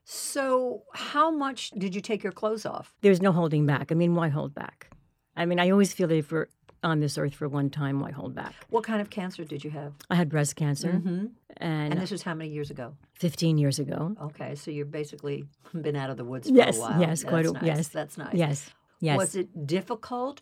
So, 0.04 0.84
how 0.94 1.30
much 1.30 1.70
did 1.70 1.94
you 1.94 2.00
take 2.00 2.22
your 2.22 2.32
clothes 2.32 2.64
off? 2.64 2.94
There's 3.02 3.22
no 3.22 3.32
holding 3.32 3.66
back. 3.66 3.92
I 3.92 3.94
mean, 3.94 4.14
why 4.14 4.28
hold 4.28 4.54
back? 4.54 4.90
I 5.36 5.46
mean, 5.46 5.60
I 5.60 5.70
always 5.70 5.92
feel 5.92 6.08
that 6.08 6.16
if 6.16 6.32
we're 6.32 6.48
on 6.82 7.00
this 7.00 7.16
earth 7.18 7.34
for 7.34 7.48
one 7.48 7.70
time, 7.70 8.00
why 8.00 8.10
hold 8.10 8.34
back? 8.34 8.54
What 8.70 8.84
kind 8.84 9.00
of 9.00 9.10
cancer 9.10 9.44
did 9.44 9.62
you 9.64 9.70
have? 9.70 9.92
I 10.10 10.16
had 10.16 10.28
breast 10.28 10.56
cancer, 10.56 10.92
Mm-hmm. 10.92 11.26
and, 11.58 11.92
And 11.92 12.00
this 12.00 12.10
was 12.10 12.22
how 12.22 12.34
many 12.34 12.50
years 12.50 12.70
ago? 12.70 12.94
15 13.14 13.58
years 13.58 13.78
ago. 13.78 14.16
Okay, 14.20 14.54
so 14.54 14.70
you've 14.70 14.90
basically 14.90 15.44
been 15.80 15.96
out 15.96 16.10
of 16.10 16.16
the 16.16 16.24
woods 16.24 16.48
for 16.48 16.54
Yes, 16.56 16.76
a 16.78 16.80
while. 16.80 17.00
yes, 17.00 17.22
quite 17.24 17.46
a- 17.46 17.52
That's 17.52 17.62
nice. 17.62 17.76
yes, 17.76 17.88
That's 17.88 18.18
nice. 18.18 18.34
Yes, 18.34 18.70
yes. 19.00 19.16
Was 19.16 19.34
it 19.36 19.66
difficult 19.66 20.40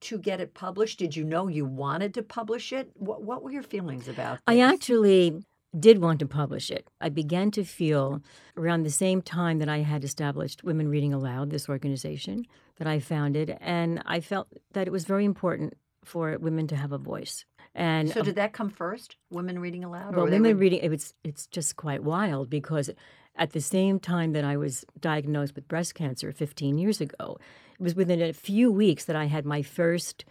to 0.00 0.18
get 0.18 0.40
it 0.40 0.54
published? 0.54 0.98
Did 0.98 1.14
you 1.16 1.24
know 1.24 1.48
you 1.48 1.64
wanted 1.64 2.14
to 2.14 2.22
publish 2.22 2.72
it? 2.72 2.90
What, 2.94 3.22
what 3.22 3.42
were 3.42 3.50
your 3.52 3.62
feelings 3.62 4.08
about 4.08 4.40
I 4.46 4.60
actually 4.60 5.42
did 5.78 6.00
want 6.00 6.18
to 6.20 6.26
publish 6.26 6.70
it. 6.70 6.88
I 7.00 7.08
began 7.08 7.50
to 7.52 7.64
feel 7.64 8.22
around 8.56 8.82
the 8.82 8.90
same 8.90 9.20
time 9.22 9.58
that 9.58 9.68
I 9.68 9.78
had 9.78 10.04
established 10.04 10.64
Women 10.64 10.88
Reading 10.88 11.12
Aloud, 11.12 11.50
this 11.50 11.68
organization 11.68 12.46
that 12.78 12.86
I 12.86 13.00
founded, 13.00 13.56
and 13.60 14.02
I 14.06 14.20
felt 14.20 14.48
that 14.72 14.86
it 14.86 14.90
was 14.90 15.04
very 15.04 15.24
important 15.24 15.74
for 16.04 16.36
women 16.38 16.66
to 16.68 16.76
have 16.76 16.92
a 16.92 16.98
voice. 16.98 17.44
And 17.74 18.08
So, 18.08 18.22
did 18.22 18.36
that 18.36 18.52
come 18.52 18.70
first? 18.70 19.16
Women 19.30 19.58
reading 19.58 19.84
aloud? 19.84 20.16
well, 20.16 20.24
women 20.24 20.42
re- 20.56 20.70
reading 20.70 20.80
it's 20.92 21.12
it's 21.24 21.46
just 21.46 21.76
quite 21.76 22.02
wild 22.02 22.48
because 22.48 22.88
at 23.34 23.50
the 23.50 23.60
same 23.60 24.00
time 24.00 24.32
that 24.32 24.44
I 24.44 24.56
was 24.56 24.84
diagnosed 24.98 25.54
with 25.54 25.68
breast 25.68 25.94
cancer 25.94 26.32
15 26.32 26.78
years 26.78 27.02
ago, 27.02 27.36
it 27.78 27.82
was 27.82 27.94
within 27.94 28.22
a 28.22 28.32
few 28.32 28.72
weeks 28.72 29.04
that 29.04 29.16
I 29.16 29.26
had 29.26 29.44
my 29.44 29.60
first 29.60 30.24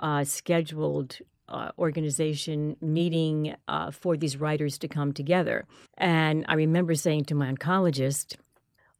uh, 0.00 0.24
scheduled 0.24 1.18
uh, 1.48 1.70
organization 1.78 2.76
meeting 2.80 3.54
uh, 3.68 3.90
for 3.90 4.16
these 4.16 4.36
writers 4.36 4.78
to 4.78 4.88
come 4.88 5.12
together. 5.12 5.66
And 5.98 6.44
I 6.48 6.54
remember 6.54 6.94
saying 6.94 7.24
to 7.26 7.34
my 7.34 7.52
oncologist, 7.52 8.36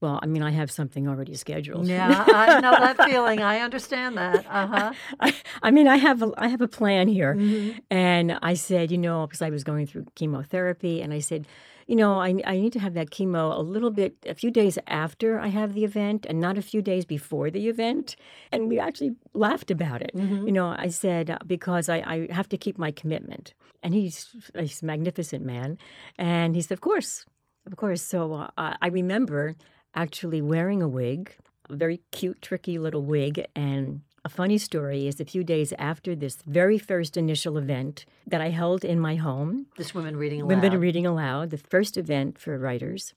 "Well, 0.03 0.19
I 0.23 0.27
mean, 0.27 0.43
I 0.43 0.51
have 0.51 0.71
something 0.71 1.09
already 1.09 1.35
scheduled." 1.35 1.87
Yeah, 1.87 2.25
I 2.29 2.61
know 2.61 2.73
that 2.73 2.97
feeling. 3.09 3.41
I 3.41 3.61
understand 3.61 4.17
that. 4.19 4.45
Uh 4.49 4.67
huh. 4.67 4.93
I, 5.21 5.35
I 5.63 5.71
mean, 5.71 5.89
I 5.89 5.97
have 5.97 6.23
a, 6.23 6.31
I 6.37 6.49
have 6.49 6.61
a 6.61 6.69
plan 6.69 7.09
here, 7.09 7.35
Mm-hmm. 7.35 7.79
and 7.91 8.39
I 8.43 8.55
said, 8.55 8.91
you 8.91 8.99
know, 8.99 9.27
because 9.27 9.41
I 9.43 9.51
was 9.51 9.63
going 9.65 9.87
through 9.87 10.07
chemotherapy, 10.17 11.01
and 11.03 11.13
I 11.15 11.21
said, 11.21 11.47
you 11.87 11.97
know, 11.97 12.21
I 12.21 12.31
I 12.45 12.55
need 12.61 12.73
to 12.75 12.81
have 12.81 12.95
that 12.95 13.11
chemo 13.11 13.57
a 13.57 13.61
little 13.63 13.91
bit, 13.91 14.13
a 14.27 14.35
few 14.35 14.51
days 14.51 14.79
after 14.87 15.39
I 15.41 15.49
have 15.49 15.75
the 15.75 15.85
event, 15.85 16.27
and 16.29 16.41
not 16.41 16.59
a 16.59 16.63
few 16.63 16.83
days 16.83 17.05
before 17.05 17.51
the 17.51 17.69
event. 17.69 18.17
And 18.53 18.69
we 18.69 18.79
actually 18.79 19.13
laughed 19.35 19.71
about 19.71 20.01
it. 20.03 20.13
Mm-hmm. 20.15 20.47
You 20.47 20.53
know, 20.53 20.69
I 20.87 20.89
said 20.89 21.37
because 21.47 21.89
I, 21.89 21.99
I 22.15 22.17
have 22.39 22.49
to 22.51 22.57
keep 22.65 22.77
my 22.79 22.91
commitment, 22.93 23.55
and 23.83 23.95
he's 23.95 24.17
he's 24.59 24.83
a 24.83 24.87
magnificent 24.87 25.45
man, 25.45 25.77
and 26.19 26.55
he 26.57 26.63
said, 26.63 26.75
of 26.75 26.81
course, 26.81 27.27
of 27.67 27.77
course. 27.77 28.03
So 28.03 28.19
uh, 28.57 28.75
I 28.81 28.89
remember 28.89 29.55
actually 29.95 30.41
wearing 30.41 30.83
a 30.83 30.89
wig, 30.89 31.35
a 31.69 31.77
very 31.77 32.01
cute, 32.11 32.41
tricky 32.43 32.79
little 32.79 33.03
wig. 33.03 33.47
And 33.55 34.03
a 34.25 34.29
funny 34.29 34.59
story 34.59 35.07
is 35.07 35.21
a 35.21 35.25
few 35.25 35.43
days 35.45 35.73
after 35.79 36.15
this 36.15 36.39
very 36.47 36.79
first 36.79 37.17
initial 37.17 37.59
event 37.59 38.05
that 38.27 38.41
I 38.41 38.51
held 38.51 38.85
in 38.85 39.01
my 39.01 39.17
home, 39.17 39.67
This 39.77 39.95
women 39.95 40.17
reading 40.17 40.43
aloud. 40.43 40.63
Women 40.63 40.81
Reading 40.81 41.07
Aloud, 41.07 41.51
the 41.51 41.59
first 41.59 41.97
event 41.97 42.39
for 42.39 42.57
writers. 42.59 43.15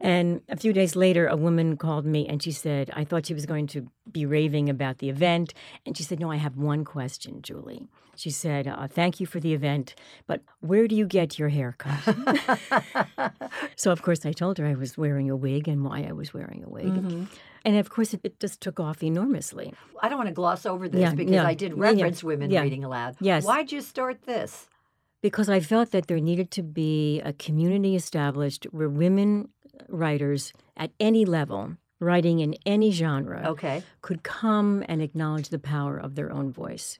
And 0.00 0.42
a 0.48 0.56
few 0.56 0.72
days 0.72 0.96
later, 0.96 1.26
a 1.26 1.36
woman 1.36 1.76
called 1.76 2.04
me 2.04 2.26
and 2.26 2.42
she 2.42 2.52
said, 2.52 2.90
I 2.94 3.04
thought 3.04 3.26
she 3.26 3.34
was 3.34 3.46
going 3.46 3.66
to 3.68 3.88
be 4.10 4.26
raving 4.26 4.68
about 4.68 4.98
the 4.98 5.08
event. 5.08 5.54
And 5.86 5.96
she 5.96 6.02
said, 6.02 6.20
No, 6.20 6.30
I 6.30 6.36
have 6.36 6.56
one 6.56 6.84
question, 6.84 7.42
Julie. 7.42 7.88
She 8.16 8.30
said, 8.30 8.66
uh, 8.66 8.86
Thank 8.88 9.20
you 9.20 9.26
for 9.26 9.40
the 9.40 9.52
event, 9.54 9.94
but 10.26 10.42
where 10.60 10.86
do 10.88 10.94
you 10.94 11.06
get 11.06 11.38
your 11.38 11.48
hair 11.48 11.74
cut? 11.78 12.00
so, 13.76 13.90
of 13.90 14.02
course, 14.02 14.24
I 14.24 14.32
told 14.32 14.58
her 14.58 14.66
I 14.66 14.74
was 14.74 14.96
wearing 14.96 15.30
a 15.30 15.36
wig 15.36 15.68
and 15.68 15.84
why 15.84 16.06
I 16.08 16.12
was 16.12 16.32
wearing 16.32 16.64
a 16.64 16.68
wig. 16.68 16.86
Mm-hmm. 16.86 17.24
And 17.64 17.76
of 17.76 17.88
course, 17.90 18.12
it, 18.12 18.20
it 18.24 18.38
just 18.40 18.60
took 18.60 18.78
off 18.78 19.02
enormously. 19.02 19.72
I 20.02 20.08
don't 20.08 20.18
want 20.18 20.28
to 20.28 20.34
gloss 20.34 20.66
over 20.66 20.88
this 20.88 21.00
Yeah, 21.00 21.14
because 21.14 21.32
yeah, 21.32 21.46
I 21.46 21.54
did 21.54 21.72
yeah, 21.72 21.76
yeah, 21.76 21.90
reference 21.90 22.22
women 22.22 22.50
reading 22.50 22.84
aloud. 22.84 23.16
Yes. 23.20 23.44
Why'd 23.44 23.72
you 23.72 23.80
start 23.80 24.22
this? 24.24 24.68
because 25.22 25.48
I 25.48 25.58
felt 25.58 25.90
that 25.92 26.06
there 26.06 26.20
needed 26.20 26.50
to 26.50 26.62
be 26.62 27.22
a 27.22 27.32
community 27.32 27.96
established 27.96 28.64
where 28.72 28.90
women 28.90 29.48
writers 29.88 30.52
at 30.76 30.90
any 31.00 31.24
level, 31.24 31.78
writing 31.98 32.40
in 32.40 32.54
any 32.66 32.90
genre, 32.90 33.42
Okay. 33.46 33.82
could 34.02 34.22
come 34.22 34.84
and 34.86 35.00
acknowledge 35.00 35.48
the 35.48 35.58
power 35.58 35.96
of 35.96 36.14
their 36.14 36.30
own 36.30 36.52
voice. 36.52 36.98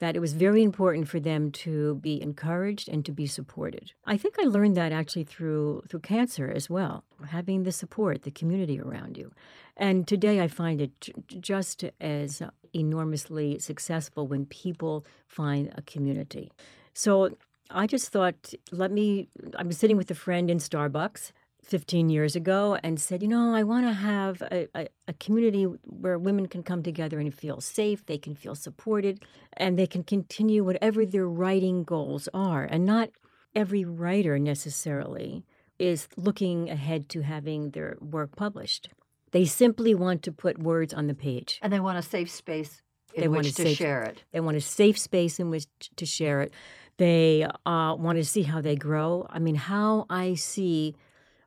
That 0.00 0.16
it 0.16 0.20
was 0.20 0.32
very 0.32 0.62
important 0.62 1.08
for 1.08 1.20
them 1.20 1.50
to 1.64 1.96
be 1.96 2.20
encouraged 2.20 2.88
and 2.88 3.04
to 3.04 3.12
be 3.12 3.26
supported. 3.26 3.92
I 4.04 4.16
think 4.16 4.36
I 4.40 4.44
learned 4.44 4.76
that 4.76 4.92
actually 4.92 5.24
through 5.24 5.84
through 5.88 6.00
cancer 6.00 6.50
as 6.50 6.68
well, 6.68 7.04
having 7.28 7.62
the 7.62 7.72
support, 7.72 8.22
the 8.22 8.30
community 8.30 8.80
around 8.80 9.16
you. 9.16 9.32
And 9.76 10.08
today 10.08 10.40
I 10.40 10.48
find 10.48 10.80
it 10.80 11.10
just 11.40 11.84
as 12.00 12.42
enormously 12.72 13.58
successful 13.58 14.26
when 14.26 14.46
people 14.46 15.04
find 15.26 15.72
a 15.76 15.82
community. 15.82 16.50
So 16.94 17.36
I 17.70 17.86
just 17.86 18.08
thought, 18.08 18.52
let 18.72 18.90
me. 18.90 19.28
I 19.56 19.62
was 19.62 19.78
sitting 19.78 19.96
with 19.96 20.10
a 20.10 20.14
friend 20.14 20.50
in 20.50 20.58
Starbucks 20.58 21.32
15 21.70 22.10
years 22.10 22.34
ago 22.34 22.76
and 22.82 23.00
said, 23.00 23.22
you 23.22 23.28
know, 23.28 23.54
I 23.54 23.62
want 23.62 23.86
to 23.86 23.92
have 23.92 24.42
a, 24.42 24.68
a, 24.74 24.88
a 25.06 25.12
community 25.14 25.64
where 25.84 26.18
women 26.18 26.46
can 26.46 26.64
come 26.64 26.82
together 26.82 27.20
and 27.20 27.32
feel 27.32 27.60
safe, 27.60 28.04
they 28.06 28.18
can 28.18 28.34
feel 28.34 28.56
supported, 28.56 29.24
and 29.56 29.78
they 29.78 29.86
can 29.86 30.02
continue 30.02 30.64
whatever 30.64 31.06
their 31.06 31.28
writing 31.28 31.84
goals 31.84 32.28
are. 32.34 32.64
And 32.64 32.84
not 32.84 33.10
every 33.54 33.84
writer 33.84 34.38
necessarily 34.38 35.44
is 35.78 36.08
looking 36.16 36.68
ahead 36.68 37.08
to 37.10 37.20
having 37.22 37.70
their 37.70 37.96
work 38.00 38.34
published. 38.36 38.90
They 39.30 39.44
simply 39.44 39.94
want 39.94 40.22
to 40.24 40.32
put 40.32 40.58
words 40.58 40.92
on 40.92 41.06
the 41.06 41.14
page. 41.14 41.60
And 41.62 41.72
they 41.72 41.80
want 41.80 41.98
a 41.98 42.02
safe 42.02 42.30
space 42.30 42.82
in 43.14 43.20
They 43.22 43.28
want 43.28 43.44
which 43.44 43.52
a 43.52 43.56
to 43.56 43.62
safe- 43.62 43.78
share 43.78 44.02
it. 44.02 44.24
They 44.32 44.40
want 44.40 44.56
a 44.56 44.60
safe 44.60 44.98
space 44.98 45.38
in 45.38 45.50
which 45.50 45.66
to 45.96 46.04
share 46.04 46.42
it. 46.42 46.52
They 46.96 47.46
uh, 47.64 47.94
want 47.94 48.18
to 48.18 48.24
see 48.24 48.42
how 48.42 48.60
they 48.60 48.74
grow. 48.76 49.26
I 49.30 49.38
mean, 49.38 49.54
how 49.54 50.06
I 50.10 50.34
see 50.34 50.96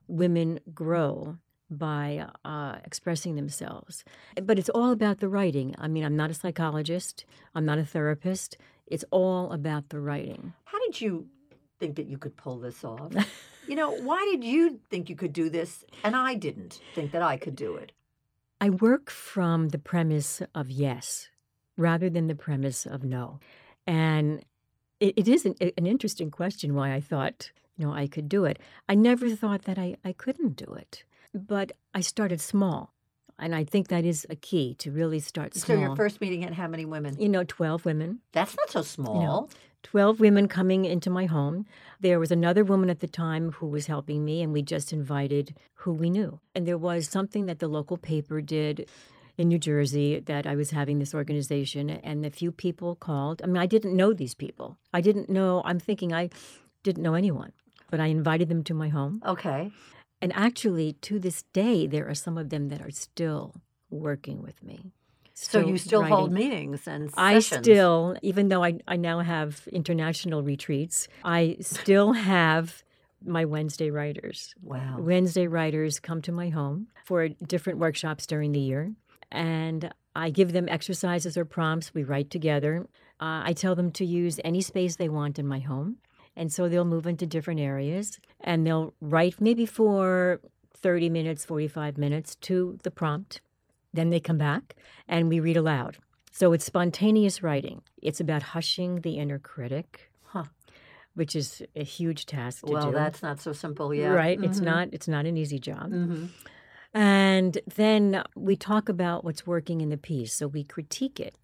women 0.07 0.59
grow 0.73 1.37
by 1.69 2.27
uh, 2.45 2.75
expressing 2.83 3.35
themselves. 3.35 4.03
But 4.41 4.59
it's 4.59 4.69
all 4.69 4.91
about 4.91 5.19
the 5.19 5.29
writing. 5.29 5.75
I 5.77 5.87
mean, 5.87 6.03
I'm 6.03 6.15
not 6.15 6.29
a 6.29 6.33
psychologist, 6.33 7.25
I'm 7.55 7.65
not 7.65 7.79
a 7.79 7.85
therapist. 7.85 8.57
It's 8.85 9.05
all 9.11 9.51
about 9.51 9.89
the 9.89 9.99
writing. 9.99 10.53
How 10.65 10.77
did 10.85 10.99
you 10.99 11.27
think 11.79 11.95
that 11.95 12.07
you 12.07 12.17
could 12.17 12.35
pull 12.35 12.59
this 12.59 12.83
off? 12.83 13.13
you 13.67 13.75
know, 13.75 13.91
why 13.91 14.27
did 14.31 14.43
you 14.43 14.79
think 14.89 15.09
you 15.09 15.15
could 15.15 15.33
do 15.33 15.49
this 15.49 15.83
and 16.03 16.15
I 16.15 16.35
didn't 16.35 16.79
think 16.93 17.11
that 17.11 17.21
I 17.21 17.37
could 17.37 17.55
do 17.55 17.75
it? 17.75 17.93
I 18.61 18.69
work 18.69 19.09
from 19.09 19.69
the 19.69 19.79
premise 19.79 20.41
of 20.53 20.69
yes 20.69 21.29
rather 21.77 22.09
than 22.09 22.27
the 22.27 22.35
premise 22.35 22.85
of 22.85 23.03
no. 23.03 23.39
And 23.87 24.43
it, 24.99 25.13
it 25.17 25.27
is 25.27 25.45
an, 25.45 25.55
an 25.59 25.85
interesting 25.85 26.31
question 26.31 26.75
why 26.75 26.93
I 26.93 26.99
thought, 26.99 27.51
you 27.77 27.85
know, 27.85 27.93
I 27.93 28.07
could 28.07 28.29
do 28.29 28.45
it. 28.45 28.59
I 28.87 28.95
never 28.95 29.29
thought 29.35 29.63
that 29.63 29.77
I, 29.77 29.95
I 30.03 30.13
couldn't 30.13 30.55
do 30.55 30.73
it. 30.73 31.03
But 31.33 31.71
I 31.93 32.01
started 32.01 32.39
small. 32.41 32.93
And 33.39 33.55
I 33.55 33.63
think 33.63 33.87
that 33.87 34.05
is 34.05 34.27
a 34.29 34.35
key 34.35 34.75
to 34.75 34.91
really 34.91 35.19
start 35.19 35.55
small. 35.55 35.77
So 35.77 35.81
your 35.81 35.95
first 35.95 36.21
meeting 36.21 36.43
had 36.43 36.53
how 36.53 36.67
many 36.67 36.85
women? 36.85 37.19
you 37.19 37.27
know, 37.29 37.43
12 37.43 37.83
women. 37.83 38.19
That's 38.31 38.55
not 38.55 38.69
so 38.69 38.83
small. 38.83 39.49
12 39.81 40.19
women 40.19 40.47
coming 40.47 40.85
into 40.85 41.09
my 41.09 41.25
home. 41.25 41.65
There 41.99 42.19
was 42.19 42.31
another 42.31 42.63
woman 42.63 42.89
at 42.89 42.99
the 42.99 43.07
time 43.07 43.51
who 43.53 43.67
was 43.67 43.87
helping 43.87 44.23
me, 44.23 44.41
and 44.41 44.53
we 44.53 44.61
just 44.61 44.93
invited 44.93 45.55
who 45.73 45.91
we 45.93 46.09
knew. 46.09 46.39
And 46.55 46.67
there 46.67 46.77
was 46.77 47.07
something 47.07 47.47
that 47.47 47.59
the 47.59 47.67
local 47.67 47.97
paper 47.97 48.39
did 48.39 48.87
in 49.37 49.47
New 49.47 49.59
Jersey 49.59 50.19
that 50.19 50.45
I 50.45 50.55
was 50.55 50.71
having 50.71 50.99
this 50.99 51.13
organization, 51.13 51.89
and 51.89 52.25
a 52.25 52.29
few 52.29 52.51
people 52.51 52.95
called. 52.95 53.41
I 53.43 53.47
mean, 53.47 53.57
I 53.57 53.65
didn't 53.65 53.95
know 53.95 54.13
these 54.13 54.35
people. 54.35 54.77
I 54.93 55.01
didn't 55.01 55.29
know, 55.29 55.61
I'm 55.65 55.79
thinking 55.79 56.13
I 56.13 56.29
didn't 56.83 57.03
know 57.03 57.15
anyone, 57.15 57.51
but 57.93 57.99
I 57.99 58.07
invited 58.07 58.49
them 58.49 58.63
to 58.63 58.73
my 58.73 58.89
home. 58.89 59.21
Okay. 59.23 59.69
And 60.19 60.33
actually, 60.33 60.93
to 60.93 61.19
this 61.19 61.43
day, 61.53 61.85
there 61.85 62.09
are 62.09 62.15
some 62.15 62.39
of 62.39 62.49
them 62.49 62.69
that 62.69 62.81
are 62.81 62.89
still 62.89 63.61
working 63.91 64.41
with 64.41 64.63
me. 64.63 64.93
So 65.35 65.59
you 65.59 65.77
still 65.77 66.01
hold 66.01 66.31
meetings 66.31 66.87
and 66.87 67.11
sessions. 67.11 67.13
I 67.15 67.37
still, 67.37 68.17
even 68.23 68.47
though 68.47 68.63
I, 68.63 68.79
I 68.87 68.95
now 68.95 69.19
have 69.19 69.67
international 69.71 70.41
retreats, 70.41 71.07
I 71.23 71.57
still 71.61 72.13
have 72.13 72.83
my 73.23 73.45
Wednesday 73.45 73.91
writers. 73.91 74.55
Wow. 74.63 74.95
Wednesday 74.97 75.45
writers 75.45 75.99
come 75.99 76.23
to 76.23 76.31
my 76.31 76.49
home 76.49 76.87
for 77.05 77.27
different 77.27 77.77
workshops 77.77 78.25
during 78.25 78.53
the 78.53 78.59
year, 78.59 78.91
and 79.31 79.93
I 80.15 80.31
give 80.31 80.51
them 80.51 80.67
exercises 80.67 81.37
or 81.37 81.45
prompts. 81.45 81.93
We 81.93 82.03
write 82.03 82.31
together. 82.31 82.87
Uh, 83.19 83.45
I 83.45 83.53
tell 83.53 83.75
them 83.75 83.91
to 83.91 84.03
use 84.03 84.39
any 84.43 84.61
space 84.61 84.95
they 84.95 85.09
want 85.09 85.37
in 85.37 85.45
my 85.45 85.59
home, 85.59 85.97
and 86.35 86.51
so 86.51 86.67
they'll 86.67 86.85
move 86.85 87.05
into 87.07 87.25
different 87.25 87.59
areas 87.59 88.19
and 88.41 88.65
they'll 88.65 88.93
write 89.01 89.39
maybe 89.39 89.65
for 89.65 90.39
30 90.75 91.09
minutes, 91.09 91.45
45 91.45 91.97
minutes 91.97 92.35
to 92.41 92.77
the 92.83 92.91
prompt. 92.91 93.41
Then 93.93 94.09
they 94.09 94.19
come 94.19 94.37
back 94.37 94.75
and 95.07 95.29
we 95.29 95.39
read 95.39 95.57
aloud. 95.57 95.97
So 96.31 96.51
it's 96.53 96.65
spontaneous 96.65 97.43
writing. 97.43 97.81
It's 98.01 98.19
about 98.19 98.41
hushing 98.41 99.01
the 99.01 99.17
inner 99.19 99.37
critic, 99.39 100.09
Huh. 100.23 100.45
which 101.13 101.35
is 101.35 101.61
a 101.75 101.83
huge 101.83 102.25
task 102.25 102.61
to 102.61 102.67
do. 102.67 102.73
Well, 102.73 102.87
do. 102.87 102.97
that's 102.97 103.21
not 103.21 103.39
so 103.39 103.53
simple. 103.53 103.93
Yeah. 103.93 104.07
Right? 104.09 104.43
It's 104.43 104.59
Mhm. 104.59 104.65
not 104.65 104.89
it's 104.91 105.07
not 105.07 105.25
an 105.27 105.37
easy 105.37 105.59
job. 105.59 105.91
Mhm. 105.91 106.29
And 106.93 107.59
then 107.75 108.23
we 108.35 108.55
talk 108.55 108.89
about 108.89 109.23
what's 109.23 109.47
working 109.47 109.81
in 109.81 109.89
the 109.89 109.97
piece. 109.97 110.33
So 110.33 110.47
we 110.47 110.63
critique 110.63 111.19
it, 111.19 111.35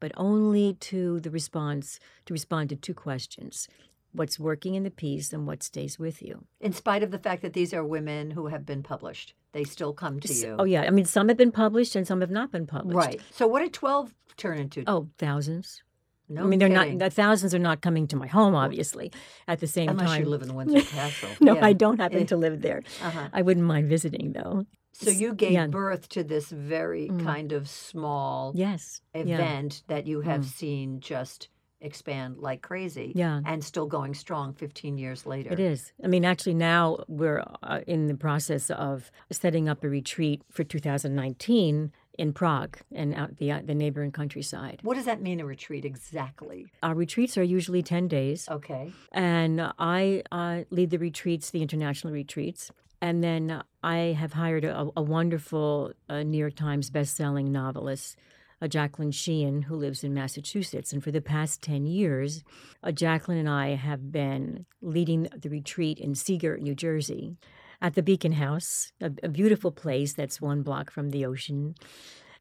but 0.00 0.12
only 0.16 0.74
to 0.74 1.20
the 1.20 1.30
response 1.30 1.98
to 2.26 2.32
respond 2.34 2.68
to 2.70 2.76
two 2.76 2.94
questions. 2.94 3.68
What's 4.14 4.38
working 4.38 4.74
in 4.76 4.84
the 4.84 4.90
piece 4.90 5.32
and 5.32 5.46
what 5.46 5.62
stays 5.62 5.98
with 5.98 6.22
you. 6.22 6.44
In 6.60 6.72
spite 6.72 7.02
of 7.02 7.10
the 7.10 7.18
fact 7.18 7.42
that 7.42 7.52
these 7.52 7.74
are 7.74 7.84
women 7.84 8.30
who 8.30 8.46
have 8.46 8.64
been 8.64 8.82
published, 8.82 9.34
they 9.52 9.64
still 9.64 9.92
come 9.92 10.20
to 10.20 10.32
you. 10.32 10.56
Oh 10.58 10.64
yeah, 10.64 10.82
I 10.82 10.90
mean 10.90 11.04
some 11.04 11.28
have 11.28 11.36
been 11.36 11.52
published 11.52 11.96
and 11.96 12.06
some 12.06 12.20
have 12.20 12.30
not 12.30 12.52
been 12.52 12.66
published. 12.66 12.96
Right. 12.96 13.20
So 13.32 13.46
what 13.48 13.60
did 13.60 13.72
12 13.72 14.14
turn 14.36 14.58
into? 14.58 14.84
Oh, 14.86 15.08
thousands. 15.18 15.82
no 16.28 16.42
I 16.42 16.46
mean, 16.46 16.58
they're 16.60 16.68
kidding. 16.68 16.98
not. 16.98 17.04
The 17.06 17.10
thousands 17.10 17.54
are 17.54 17.58
not 17.58 17.80
coming 17.82 18.06
to 18.08 18.16
my 18.16 18.26
home, 18.28 18.54
obviously. 18.54 19.10
At 19.48 19.58
the 19.60 19.66
same 19.66 19.88
Unless 19.90 20.08
time, 20.10 20.22
you 20.22 20.28
live 20.28 20.42
in 20.42 20.54
Windsor 20.54 20.80
Castle. 20.96 21.30
no, 21.40 21.54
Yeah. 21.56 21.64
I 21.66 21.72
don't 21.72 21.98
happen 22.00 22.24
to 22.26 22.36
live 22.36 22.62
there. 22.62 22.82
Uh-huh. 23.02 23.28
I 23.32 23.42
wouldn't 23.42 23.66
mind 23.66 23.88
visiting, 23.88 24.32
though. 24.32 24.64
So 24.92 25.10
you 25.10 25.34
gave 25.34 25.50
yeah. 25.52 25.66
birth 25.66 26.08
to 26.10 26.22
this 26.22 26.50
very 26.50 27.08
Mm. 27.08 27.24
kind 27.24 27.50
of 27.52 27.68
small 27.68 28.52
Yes. 28.54 29.00
Yeah. 29.12 29.22
event 29.22 29.82
that 29.88 30.06
you 30.06 30.20
have 30.20 30.42
Mm. 30.42 30.44
seen 30.60 31.00
just 31.00 31.48
expand 31.84 32.38
like 32.38 32.62
crazy 32.62 33.12
Yeah. 33.14 33.40
and 33.44 33.62
still 33.62 33.86
going 33.86 34.14
strong 34.14 34.54
15 34.54 34.98
years 34.98 35.26
later. 35.26 35.52
It 35.52 35.60
is. 35.60 35.92
I 36.02 36.06
mean, 36.08 36.24
actually, 36.24 36.54
now 36.54 37.04
we're 37.08 37.44
uh, 37.62 37.80
in 37.86 38.06
the 38.08 38.14
process 38.14 38.70
of 38.70 39.10
setting 39.30 39.68
up 39.68 39.84
a 39.84 39.88
retreat 39.88 40.42
for 40.50 40.64
2019 40.64 41.92
in 42.16 42.32
Prague 42.32 42.78
and 42.92 43.14
out 43.14 43.36
the 43.38 43.50
uh, 43.50 43.60
the 43.64 43.74
neighboring 43.74 44.12
countryside. 44.12 44.78
What 44.82 44.94
does 44.94 45.04
that 45.04 45.20
mean, 45.20 45.40
a 45.40 45.44
retreat 45.44 45.84
exactly? 45.84 46.66
Our 46.82 46.94
retreats 46.94 47.36
are 47.36 47.42
usually 47.42 47.82
10 47.82 48.08
days, 48.08 48.48
Okay. 48.48 48.92
and 49.12 49.60
I 49.78 50.22
uh, 50.30 50.62
lead 50.70 50.90
the 50.90 50.98
retreats, 50.98 51.50
the 51.50 51.62
international 51.62 52.12
retreats. 52.12 52.70
And 53.00 53.22
then 53.22 53.62
I 53.82 54.16
have 54.18 54.32
hired 54.32 54.64
a, 54.64 54.88
a 54.96 55.02
wonderful 55.02 55.92
uh, 56.08 56.22
New 56.22 56.38
York 56.38 56.54
Times 56.54 56.88
best-selling 56.88 57.52
novelist, 57.52 58.16
uh, 58.60 58.68
Jacqueline 58.68 59.10
Sheehan, 59.10 59.62
who 59.62 59.76
lives 59.76 60.04
in 60.04 60.14
Massachusetts. 60.14 60.92
And 60.92 61.02
for 61.02 61.10
the 61.10 61.20
past 61.20 61.62
10 61.62 61.86
years, 61.86 62.42
uh, 62.82 62.92
Jacqueline 62.92 63.38
and 63.38 63.48
I 63.48 63.74
have 63.74 64.12
been 64.12 64.66
leading 64.80 65.28
the 65.36 65.48
retreat 65.48 65.98
in 65.98 66.14
Sea 66.14 66.38
Girt, 66.38 66.62
New 66.62 66.74
Jersey, 66.74 67.36
at 67.80 67.94
the 67.94 68.02
Beacon 68.02 68.32
House, 68.32 68.92
a, 69.00 69.10
a 69.22 69.28
beautiful 69.28 69.70
place 69.70 70.14
that's 70.14 70.40
one 70.40 70.62
block 70.62 70.90
from 70.90 71.10
the 71.10 71.26
ocean. 71.26 71.74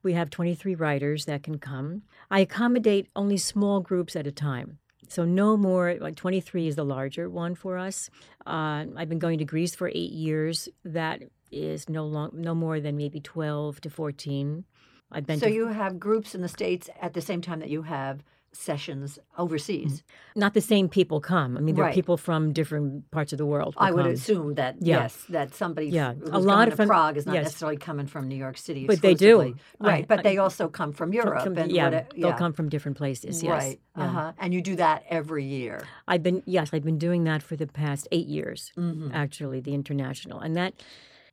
We 0.02 0.13
have 0.13 0.30
23 0.30 0.76
writers 0.76 1.26
that 1.26 1.43
can 1.43 1.60
come. 1.60 2.04
I 2.30 2.41
accommodate 2.41 3.10
only 3.15 3.38
small 3.38 3.80
groups 3.80 4.15
at 4.15 4.28
a 4.28 4.32
time. 4.32 4.80
So 5.10 5.26
no 5.26 5.58
more, 5.58 5.95
like 5.99 6.15
23 6.15 6.67
is 6.67 6.76
the 6.76 6.86
larger 6.86 7.30
one 7.30 7.56
for 7.56 7.78
us. 7.78 8.10
Uh, 8.45 8.86
I've 8.95 9.10
been 9.10 9.19
going 9.19 9.39
to 9.39 9.45
Greece 9.45 9.76
for 9.76 9.89
eight 9.89 10.12
years. 10.12 10.69
That 10.84 11.23
is 11.52 11.88
no 11.88 12.06
long, 12.06 12.32
no 12.34 12.56
more 12.56 12.80
than 12.80 12.97
maybe 12.97 13.19
12 13.19 13.82
to 13.82 13.89
14. 13.89 14.65
I've 15.13 15.26
been 15.26 15.39
So 15.39 15.47
to 15.47 15.54
you 15.54 15.67
have 15.67 15.99
groups 15.99 16.34
in 16.36 16.41
the 16.41 16.47
States 16.49 16.89
at 17.02 17.13
the 17.13 17.21
same 17.21 17.41
time 17.41 17.60
that 17.60 17.69
you 17.69 17.84
have 17.84 18.23
sessions 18.56 19.17
overseas. 19.39 20.04
not 20.36 20.54
the 20.54 20.62
same 20.62 20.88
people 20.88 21.19
come. 21.19 21.58
I 21.58 21.60
mean, 21.60 21.73
there 21.73 21.86
Right. 21.86 21.89
are 21.89 21.93
people 21.93 22.17
from 22.17 22.54
different 22.54 23.10
parts 23.10 23.34
of 23.34 23.39
the 23.39 23.47
world. 23.47 23.73
I 23.78 23.89
would 23.91 24.04
come. 24.06 24.13
assume 24.13 24.54
that, 24.56 24.76
Yeah. 24.80 25.02
yes, 25.02 25.26
that 25.30 25.56
somebody 25.56 25.88
Yeah. 25.88 26.13
who's 26.13 26.30
A 26.30 26.38
lot 26.38 26.67
of 26.67 26.76
to 26.78 26.86
Prague 26.86 27.17
is 27.17 27.26
not 27.26 27.34
yes. 27.34 27.45
necessarily 27.45 27.78
coming 27.78 28.06
from 28.06 28.28
New 28.28 28.36
York 28.36 28.58
City 28.60 28.86
But 28.86 29.02
they 29.02 29.15
do. 29.15 29.56
Right, 29.80 30.04
I- 30.04 30.06
but 30.08 30.19
I- 30.19 30.21
they 30.21 30.38
also 30.38 30.67
come 30.67 30.91
from 30.93 31.13
Europe. 31.13 31.43
from- 31.43 31.58
and 31.58 31.71
yeah, 31.71 31.89
what- 31.89 32.13
they'll 32.15 32.34
come 32.34 32.54
from 32.54 32.69
different 32.69 32.95
places. 32.95 33.41
Yes. 33.41 33.52
Right. 33.63 33.80
Yeah. 33.97 34.04
Uh-huh. 34.04 34.34
And 34.38 34.54
you 34.54 34.62
do 34.62 34.76
that 34.76 35.04
every 35.10 35.45
year. 35.45 35.82
I've 36.08 36.21
been 36.21 36.43
yes, 36.45 36.69
I've 36.73 36.84
been 36.86 36.99
doing 36.99 37.23
that 37.23 37.41
for 37.41 37.56
the 37.56 37.65
past 37.65 38.08
eight 38.12 38.28
years. 38.28 38.71
Mhm. 38.78 39.10
Actually, 39.15 39.62
the 39.62 39.73
international, 39.73 40.39
and 40.39 40.56
that 40.56 40.76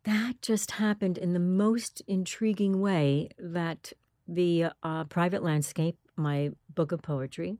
that 0.04 0.34
just 0.42 0.72
happened 0.72 1.18
in 1.18 1.32
the 1.32 1.40
most 1.40 2.02
intriguing 2.06 2.80
way. 2.80 3.28
That 3.38 3.92
the 4.26 4.66
uh, 4.82 5.04
private 5.04 5.42
landscape, 5.42 5.96
my 6.16 6.50
book 6.74 6.92
of 6.92 7.02
poetry, 7.02 7.58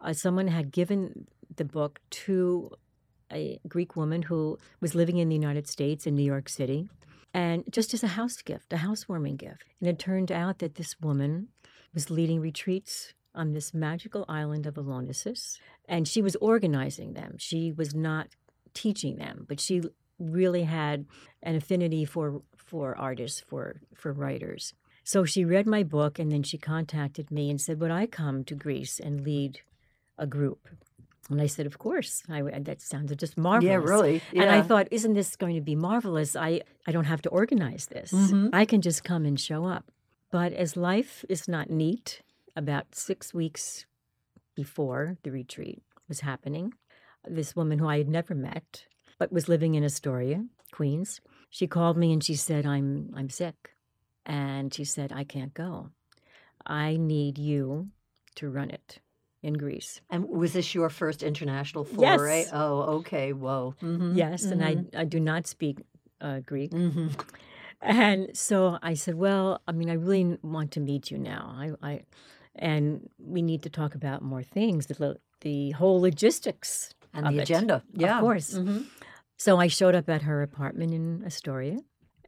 uh, 0.00 0.12
someone 0.12 0.48
had 0.48 0.70
given 0.70 1.26
the 1.54 1.64
book 1.64 2.00
to 2.10 2.70
a 3.32 3.58
Greek 3.66 3.96
woman 3.96 4.22
who 4.22 4.58
was 4.80 4.94
living 4.94 5.18
in 5.18 5.28
the 5.28 5.34
United 5.34 5.68
States 5.68 6.06
in 6.06 6.14
New 6.14 6.24
York 6.24 6.48
City, 6.48 6.88
and 7.34 7.64
just 7.70 7.92
as 7.92 8.02
a 8.02 8.08
house 8.08 8.40
gift, 8.40 8.72
a 8.72 8.78
housewarming 8.78 9.36
gift. 9.36 9.64
And 9.80 9.88
it 9.88 9.98
turned 9.98 10.30
out 10.30 10.60
that 10.60 10.76
this 10.76 11.00
woman 11.00 11.48
was 11.92 12.10
leading 12.10 12.40
retreats 12.40 13.14
on 13.34 13.52
this 13.52 13.74
magical 13.74 14.24
island 14.28 14.66
of 14.66 14.74
Alonissos, 14.74 15.58
and 15.88 16.08
she 16.08 16.22
was 16.22 16.36
organizing 16.36 17.12
them. 17.12 17.36
She 17.38 17.72
was 17.72 17.94
not 17.94 18.28
teaching 18.72 19.16
them, 19.16 19.44
but 19.48 19.60
she 19.60 19.82
really 20.18 20.64
had 20.64 21.06
an 21.42 21.56
affinity 21.56 22.04
for 22.04 22.42
for 22.56 22.96
artists, 22.96 23.40
for 23.40 23.80
for 23.94 24.12
writers. 24.12 24.74
So 25.04 25.24
she 25.24 25.44
read 25.44 25.66
my 25.66 25.82
book, 25.84 26.18
and 26.18 26.32
then 26.32 26.42
she 26.42 26.58
contacted 26.58 27.30
me 27.30 27.50
and 27.50 27.60
said, 27.60 27.80
"Would 27.80 27.90
I 27.92 28.06
come 28.06 28.44
to 28.44 28.54
Greece 28.54 28.98
and 28.98 29.20
lead 29.24 29.60
a 30.18 30.26
group?" 30.26 30.68
And 31.30 31.40
I 31.40 31.46
said, 31.46 31.66
"Of 31.66 31.78
course." 31.78 32.22
I, 32.28 32.42
that 32.42 32.80
sounded 32.80 33.18
just 33.18 33.36
marvelous. 33.36 33.70
Yeah, 33.70 33.76
really. 33.76 34.22
And 34.34 34.50
I 34.50 34.62
thought, 34.62 34.88
isn't 34.90 35.14
this 35.14 35.36
going 35.36 35.54
to 35.56 35.60
be 35.60 35.76
marvelous? 35.76 36.34
I, 36.36 36.60
I 36.86 36.92
don't 36.92 37.04
have 37.04 37.22
to 37.22 37.28
organize 37.30 37.86
this. 37.86 38.12
Mhm. 38.12 38.50
I 38.52 38.64
can 38.64 38.80
just 38.80 39.04
come 39.04 39.24
and 39.26 39.38
show 39.38 39.64
up. 39.66 39.90
But 40.30 40.52
as 40.52 40.76
life 40.76 41.24
is 41.28 41.46
not 41.48 41.70
neat, 41.70 42.22
about 42.56 42.94
six 42.94 43.32
weeks 43.34 43.86
before 44.54 45.16
the 45.22 45.30
retreat 45.30 45.82
was 46.08 46.20
happening, 46.20 46.74
this 47.28 47.54
woman 47.54 47.78
who 47.78 47.88
I 47.88 47.98
had 47.98 48.08
never 48.08 48.34
met, 48.34 48.86
but 49.18 49.32
was 49.32 49.48
living 49.48 49.74
in 49.74 49.84
Astoria, 49.84 50.44
Queens, 50.72 51.20
she 51.50 51.66
called 51.66 51.96
me 51.96 52.12
and 52.12 52.22
she 52.22 52.34
said, 52.34 52.66
I'm 52.66 53.12
I'm 53.16 53.30
sick. 53.30 53.72
And 54.24 54.74
she 54.74 54.84
said, 54.84 55.12
I 55.12 55.24
can't 55.24 55.54
go. 55.54 55.90
I 56.66 56.96
need 56.96 57.38
you 57.38 57.88
to 58.34 58.48
run 58.48 58.70
it 58.70 58.98
in 59.42 59.54
Greece. 59.54 60.00
And 60.10 60.28
was 60.28 60.52
this 60.52 60.74
your 60.74 60.90
first 60.90 61.22
international 61.22 61.84
foray? 61.84 62.02
Yes. 62.02 62.18
foray? 62.18 62.46
Oh, 62.52 62.80
okay. 62.98 63.32
Whoa. 63.32 63.74
Mhm. 63.80 64.16
Yes, 64.16 64.42
and 64.44 64.64
I, 64.64 64.84
I 65.02 65.04
do 65.04 65.20
not 65.20 65.46
speak 65.46 65.78
uh, 66.20 66.40
Greek. 66.40 66.72
Mhm. 66.72 67.10
And 67.80 68.36
so 68.36 68.78
I 68.82 68.94
said, 68.94 69.14
"Well, 69.14 69.60
I 69.68 69.72
mean, 69.72 69.90
I 69.90 69.94
really 69.94 70.38
want 70.42 70.70
to 70.72 70.80
meet 70.80 71.10
you 71.10 71.18
now. 71.18 71.54
I, 71.56 71.66
I 71.90 72.00
and 72.54 73.08
we 73.18 73.42
need 73.42 73.62
to 73.62 73.70
talk 73.70 73.94
about 73.94 74.22
more 74.22 74.42
things, 74.42 74.86
the 74.86 75.18
the 75.42 75.70
whole 75.72 76.00
logistics 76.00 76.94
And 77.12 77.26
of 77.26 77.34
the 77.34 77.40
it, 77.40 77.50
agenda. 77.50 77.82
Yeah. 77.92 78.16
of 78.16 78.22
course." 78.24 78.58
So 79.36 79.58
I 79.58 79.66
showed 79.66 79.94
up 79.94 80.08
at 80.08 80.22
her 80.22 80.42
apartment 80.42 80.94
in 80.94 81.22
Astoria, 81.24 81.78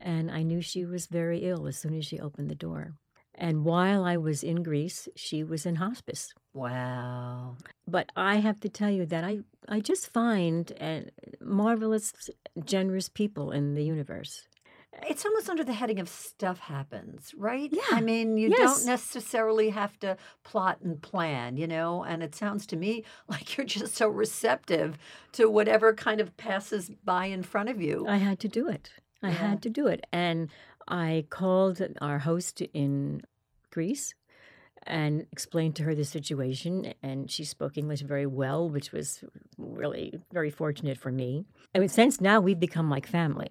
and 0.01 0.31
I 0.31 0.43
knew 0.43 0.61
she 0.61 0.85
was 0.85 1.07
very 1.07 1.41
ill 1.41 1.67
as 1.67 1.79
soon 1.79 1.95
as 1.95 2.05
she 2.07 2.19
opened 2.21 2.51
the 2.51 2.55
door. 2.55 2.95
And 3.35 3.65
while 3.65 4.05
I 4.05 4.17
was 4.17 4.43
in 4.43 4.63
Greece, 4.63 5.09
she 5.15 5.45
was 5.45 5.65
in 5.65 5.77
hospice. 5.77 6.35
Wow. 6.53 7.57
But 7.87 8.11
I 8.17 8.37
have 8.37 8.61
to 8.61 8.69
tell 8.69 8.91
you 8.91 9.07
that 9.07 9.25
I, 9.25 9.39
I 9.69 9.81
just 9.81 10.13
find 10.13 10.73
uh, 10.81 11.01
marvelous, 11.41 12.13
generous 12.65 13.09
people 13.09 13.53
in 13.53 13.75
the 13.75 13.85
universe. 13.85 14.43
It's 15.07 15.25
almost 15.25 15.49
under 15.49 15.65
the 15.65 15.73
heading 15.73 15.99
of 16.01 16.09
stuff 16.09 16.59
happens, 16.59 17.33
right? 17.37 17.71
Yeah. 17.73 17.83
I 17.93 18.01
mean, 18.01 18.37
you 18.37 18.51
Yes. 18.51 18.59
don't 18.59 18.87
necessarily 18.87 19.71
have 19.71 19.99
to 20.01 20.17
plot 20.45 20.79
and 20.83 21.01
plan, 21.01 21.57
you 21.57 21.67
know? 21.67 22.03
And 22.05 22.23
it 22.23 22.35
sounds 22.35 22.67
to 22.67 22.77
me 22.77 23.05
like 23.29 23.57
you're 23.57 23.67
just 23.67 23.95
so 23.95 24.09
receptive 24.09 24.99
to 25.33 25.49
whatever 25.51 25.93
kind 25.95 26.21
of 26.21 26.37
passes 26.37 26.91
by 27.05 27.27
in 27.27 27.43
front 27.43 27.69
of 27.69 27.81
you. 27.81 28.07
I 28.09 28.17
had 28.17 28.39
to 28.41 28.49
do 28.49 28.69
it. 28.69 28.91
I 29.23 29.29
Yeah. 29.29 29.35
had 29.35 29.63
to 29.63 29.71
do 29.71 29.87
it. 29.87 30.07
And 30.13 30.49
I 30.87 31.27
called 31.31 31.81
our 32.01 32.21
host 32.21 32.61
in 32.73 33.23
Greece 33.71 34.15
and 34.85 35.27
explained 35.33 35.77
to 35.77 35.83
her 35.83 35.95
the 35.95 36.05
situation. 36.05 36.95
And 37.03 37.31
she 37.31 37.45
spoke 37.45 37.77
English 37.77 38.01
very 38.01 38.27
well, 38.27 38.71
which 38.71 38.93
was 38.93 39.23
really 39.59 40.19
very 40.33 40.51
fortunate 40.51 40.97
for 40.99 41.13
me. 41.13 41.45
I 41.75 41.79
mean, 41.81 41.89
since 41.89 42.21
now 42.21 42.41
we've 42.41 42.59
become 42.61 42.89
like 42.89 43.07
family 43.07 43.49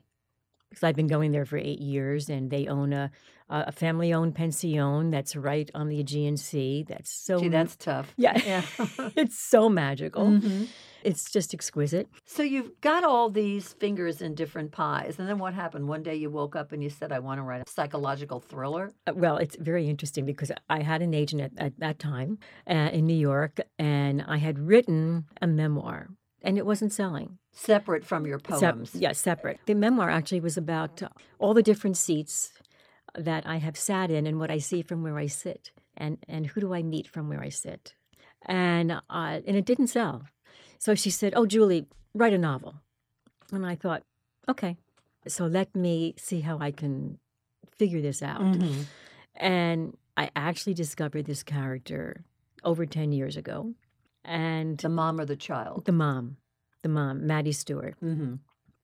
because 0.78 0.88
I've 0.88 0.96
been 0.96 1.08
going 1.08 1.32
there 1.32 1.46
for 1.46 1.58
eight 1.58 1.80
years 1.82 2.30
and 2.30 2.52
they 2.52 2.68
own 2.68 2.94
a, 2.94 3.10
a 3.50 3.72
family 3.72 4.14
owned 4.14 4.36
pension 4.36 5.10
that's 5.10 5.36
right 5.36 5.70
on 5.74 5.88
the 5.90 6.00
Aegean 6.00 6.38
Sea. 6.38 6.86
That's 6.88 7.10
so. 7.10 7.40
Gee, 7.40 7.48
that's 7.48 7.76
tough. 7.76 8.14
yeah. 8.18 8.38
Yeah. 8.46 8.62
it's 9.16 9.40
so 9.40 9.70
magical. 9.70 10.26
Mhm. 10.28 10.68
It's 11.04 11.32
just 11.32 11.54
exquisite. 11.54 12.08
So 12.26 12.44
you've 12.44 12.80
got 12.82 13.04
all 13.04 13.30
these 13.30 13.74
fingers 13.74 14.22
in 14.22 14.36
different 14.36 14.72
pies. 14.72 15.18
And 15.20 15.28
then 15.28 15.40
what 15.40 15.54
happened? 15.54 15.88
One 15.88 16.04
day 16.04 16.16
you 16.16 16.30
woke 16.30 16.56
up 16.56 16.72
and 16.74 16.84
you 16.84 16.90
said, 16.90 17.12
I 17.12 17.20
want 17.20 17.40
to 17.40 17.44
write 17.44 17.62
a 17.62 17.70
psychological 17.70 18.40
thriller. 18.42 18.92
Uh, 19.08 19.14
Well, 19.16 19.38
it's 19.38 19.56
very 19.56 19.88
interesting 19.90 20.26
because 20.26 20.52
I 20.70 20.82
had 20.82 21.02
an 21.02 21.14
agent 21.14 21.42
at, 21.42 21.52
at 21.58 21.80
that 21.80 21.98
time 22.00 22.40
uh, 22.70 22.90
in 22.92 23.06
New 23.08 23.16
York, 23.16 23.62
and 23.80 24.22
I 24.28 24.38
had 24.38 24.60
written 24.60 25.26
a 25.42 25.48
memoir, 25.48 26.10
and 26.48 26.58
it 26.58 26.66
wasn't 26.66 26.94
selling. 26.94 27.38
Separate 27.52 28.04
from 28.06 28.26
your 28.26 28.40
poems. 28.40 28.96
yeah, 28.96 29.12
separate. 29.12 29.60
The 29.66 29.76
memoir 29.76 30.10
actually 30.10 30.40
was 30.40 30.58
about 30.58 31.04
uh, 31.04 31.10
all 31.40 31.54
the 31.54 31.62
different 31.72 31.98
seats 31.98 32.54
that 33.30 33.44
I 33.46 33.58
have 33.58 33.78
sat 33.78 34.10
in 34.10 34.26
and 34.28 34.40
what 34.40 34.50
I 34.52 34.60
see 34.60 34.82
from 34.82 35.04
where 35.04 35.18
I 35.18 35.28
sit, 35.28 35.72
and 35.96 36.18
and 36.28 36.48
who 36.48 36.62
do 36.62 36.74
I 36.74 36.82
meet 36.84 37.08
from 37.08 37.30
where 37.30 37.44
I 37.48 37.50
sit, 37.50 37.94
and 38.46 38.92
uh, 38.92 39.02
and 39.48 39.56
it 39.62 39.66
didn't 39.66 39.88
sell. 39.88 40.24
So 40.80 40.96
she 40.96 41.10
said, 41.10 41.34
"Oh, 41.36 41.46
Julie, 41.46 41.86
write 42.14 42.34
a 42.34 42.38
novel," 42.38 42.76
and 43.52 43.66
I 43.66 43.76
thought, 43.76 44.04
okay, 44.48 44.78
so 45.28 45.46
let 45.48 45.76
me 45.76 46.14
see 46.18 46.42
how 46.42 46.58
I 46.60 46.72
can 46.72 47.20
figure 47.80 48.02
this 48.02 48.22
out. 48.24 48.42
Mhm. 48.42 48.86
And 49.36 49.98
I 50.16 50.30
actually 50.36 50.74
discovered 50.74 51.26
this 51.26 51.44
character 51.44 52.24
over 52.64 52.86
10 52.86 53.12
years 53.12 53.38
ago. 53.38 53.74
And 54.28 54.78
The 54.78 54.90
mom 54.90 55.20
or 55.20 55.26
the 55.26 55.36
child. 55.38 55.86
the 55.86 55.92
mom, 55.94 56.38
the 56.82 56.90
mom, 56.90 57.26
Maddie 57.26 57.54
Stewart. 57.54 57.96
Mm-hmm. 58.04 58.36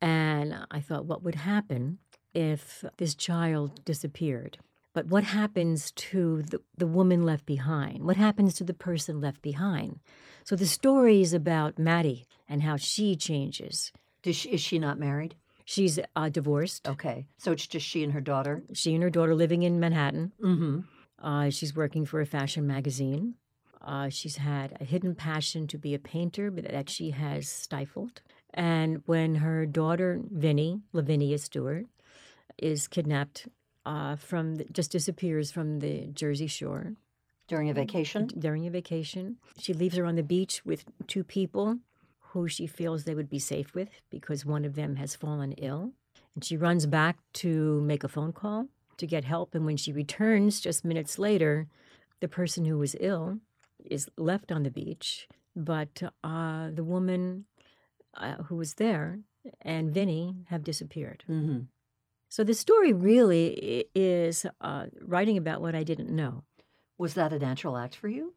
And 0.02 0.56
I 0.72 0.80
thought, 0.80 1.06
what 1.06 1.22
would 1.24 1.36
happen 1.36 2.00
if 2.34 2.84
this 2.98 3.14
child 3.14 3.84
disappeared? 3.86 4.58
But 4.94 5.08
what 5.08 5.24
happens 5.24 5.92
to 5.92 6.44
the, 6.44 6.62
the 6.78 6.88
woman 6.88 7.24
left 7.24 7.46
behind? 7.46 8.04
What 8.04 8.16
happens 8.18 8.54
to 8.56 8.64
the 8.64 8.74
person 8.74 9.20
left 9.20 9.42
behind? 9.42 10.00
So 10.44 10.56
the 10.56 10.68
story 10.68 11.22
is 11.22 11.34
about 11.34 11.80
Maddie 11.80 12.26
and 12.48 12.62
how 12.64 12.78
she 12.78 13.16
changes. 13.16 13.92
She, 14.24 14.50
is 14.50 14.62
she 14.62 14.80
not 14.80 15.00
married? 15.00 15.36
She's 15.66 16.00
uh, 16.16 16.30
divorced. 16.30 16.88
Okay. 16.88 17.26
So 17.38 17.52
it's 17.54 17.66
just 17.68 17.86
she 17.86 18.04
and 18.04 18.14
her 18.14 18.22
daughter? 18.22 18.64
She 18.74 18.94
and 18.94 19.04
her 19.04 19.10
daughter 19.10 19.34
living 19.36 19.64
in 19.64 19.80
Manhattan. 19.80 20.32
Mm-hmm. 20.42 20.80
Uh, 21.26 21.50
she's 21.50 21.76
working 21.76 22.06
for 22.06 22.22
a 22.22 22.26
fashion 22.26 22.68
magazine. 22.68 23.36
Uh, 23.84 24.10
she's 24.10 24.38
had 24.38 24.78
a 24.80 24.86
hidden 24.86 25.14
passion 25.14 25.68
to 25.68 25.78
be 25.78 25.94
a 25.94 26.00
painter, 26.00 26.50
but 26.50 26.70
that 26.70 26.90
she 26.90 27.12
has 27.12 27.50
stifled. 27.50 28.22
And 28.54 29.02
when 29.06 29.36
her 29.36 29.66
daughter, 29.66 30.22
Vinnie, 30.32 30.82
Lavinia 30.94 31.38
Stewart, 31.38 31.86
is 32.58 32.88
kidnapped 32.88 33.48
uh, 33.86 34.16
from, 34.16 34.56
the, 34.56 34.66
just 34.72 34.92
disappears 34.92 35.52
from 35.52 35.80
the 35.80 36.08
Jersey 36.14 36.48
Shore 36.48 36.94
During 37.48 37.70
a 37.70 37.74
vacation? 37.74 38.28
during 38.38 38.66
a 38.68 38.70
vacation, 38.70 39.38
she 39.60 39.74
leaves 39.74 39.98
her 39.98 40.06
on 40.06 40.16
the 40.16 40.24
beach 40.24 40.62
with 40.64 40.86
two 41.08 41.24
people 41.24 41.80
who 42.30 42.48
she 42.48 42.66
feels 42.66 43.04
they 43.04 43.16
would 43.16 43.30
be 43.30 43.40
safe 43.40 43.76
with 43.76 43.90
because 44.10 44.46
one 44.46 44.66
of 44.66 44.76
them 44.76 44.96
has 44.96 45.16
fallen 45.16 45.52
ill. 45.54 45.92
And 46.36 46.44
she 46.44 46.58
runs 46.58 46.86
back 46.86 47.18
to 47.34 47.82
make 47.82 48.04
a 48.04 48.08
phone 48.08 48.34
call 48.34 48.68
to 48.98 49.06
get 49.06 49.24
help. 49.24 49.54
And 49.54 49.66
when 49.66 49.78
she 49.78 49.92
returns 49.92 50.62
just 50.62 50.86
minutes 50.86 51.20
later, 51.20 51.68
the 52.22 52.28
person 52.28 52.66
who 52.66 52.78
was 52.78 52.96
ill 53.00 53.40
is 53.90 54.10
left 54.18 54.52
on 54.52 54.64
the 54.64 54.72
beach, 54.72 55.28
but 55.56 56.02
uh, 56.24 56.70
the 56.74 56.84
woman 56.84 57.46
uh, 58.16 58.36
who 58.44 58.56
was 58.56 58.76
there 58.76 59.20
and 59.62 59.94
Vinny 59.94 60.46
have 60.48 60.64
disappeared. 60.64 61.24
Mm-hmm. 61.30 61.62
So 62.30 62.44
the 62.44 62.54
story 62.54 62.94
really 62.94 63.86
is 63.94 64.46
uh, 64.62 64.86
writing 65.02 65.38
about 65.38 65.62
what 65.62 65.76
I 65.76 65.84
didn't 65.84 66.10
know. 66.10 66.44
Was 66.98 67.14
that 67.14 67.34
a 67.34 67.40
natural 67.40 67.78
act 67.78 67.96
for 67.96 68.08
you? 68.08 68.34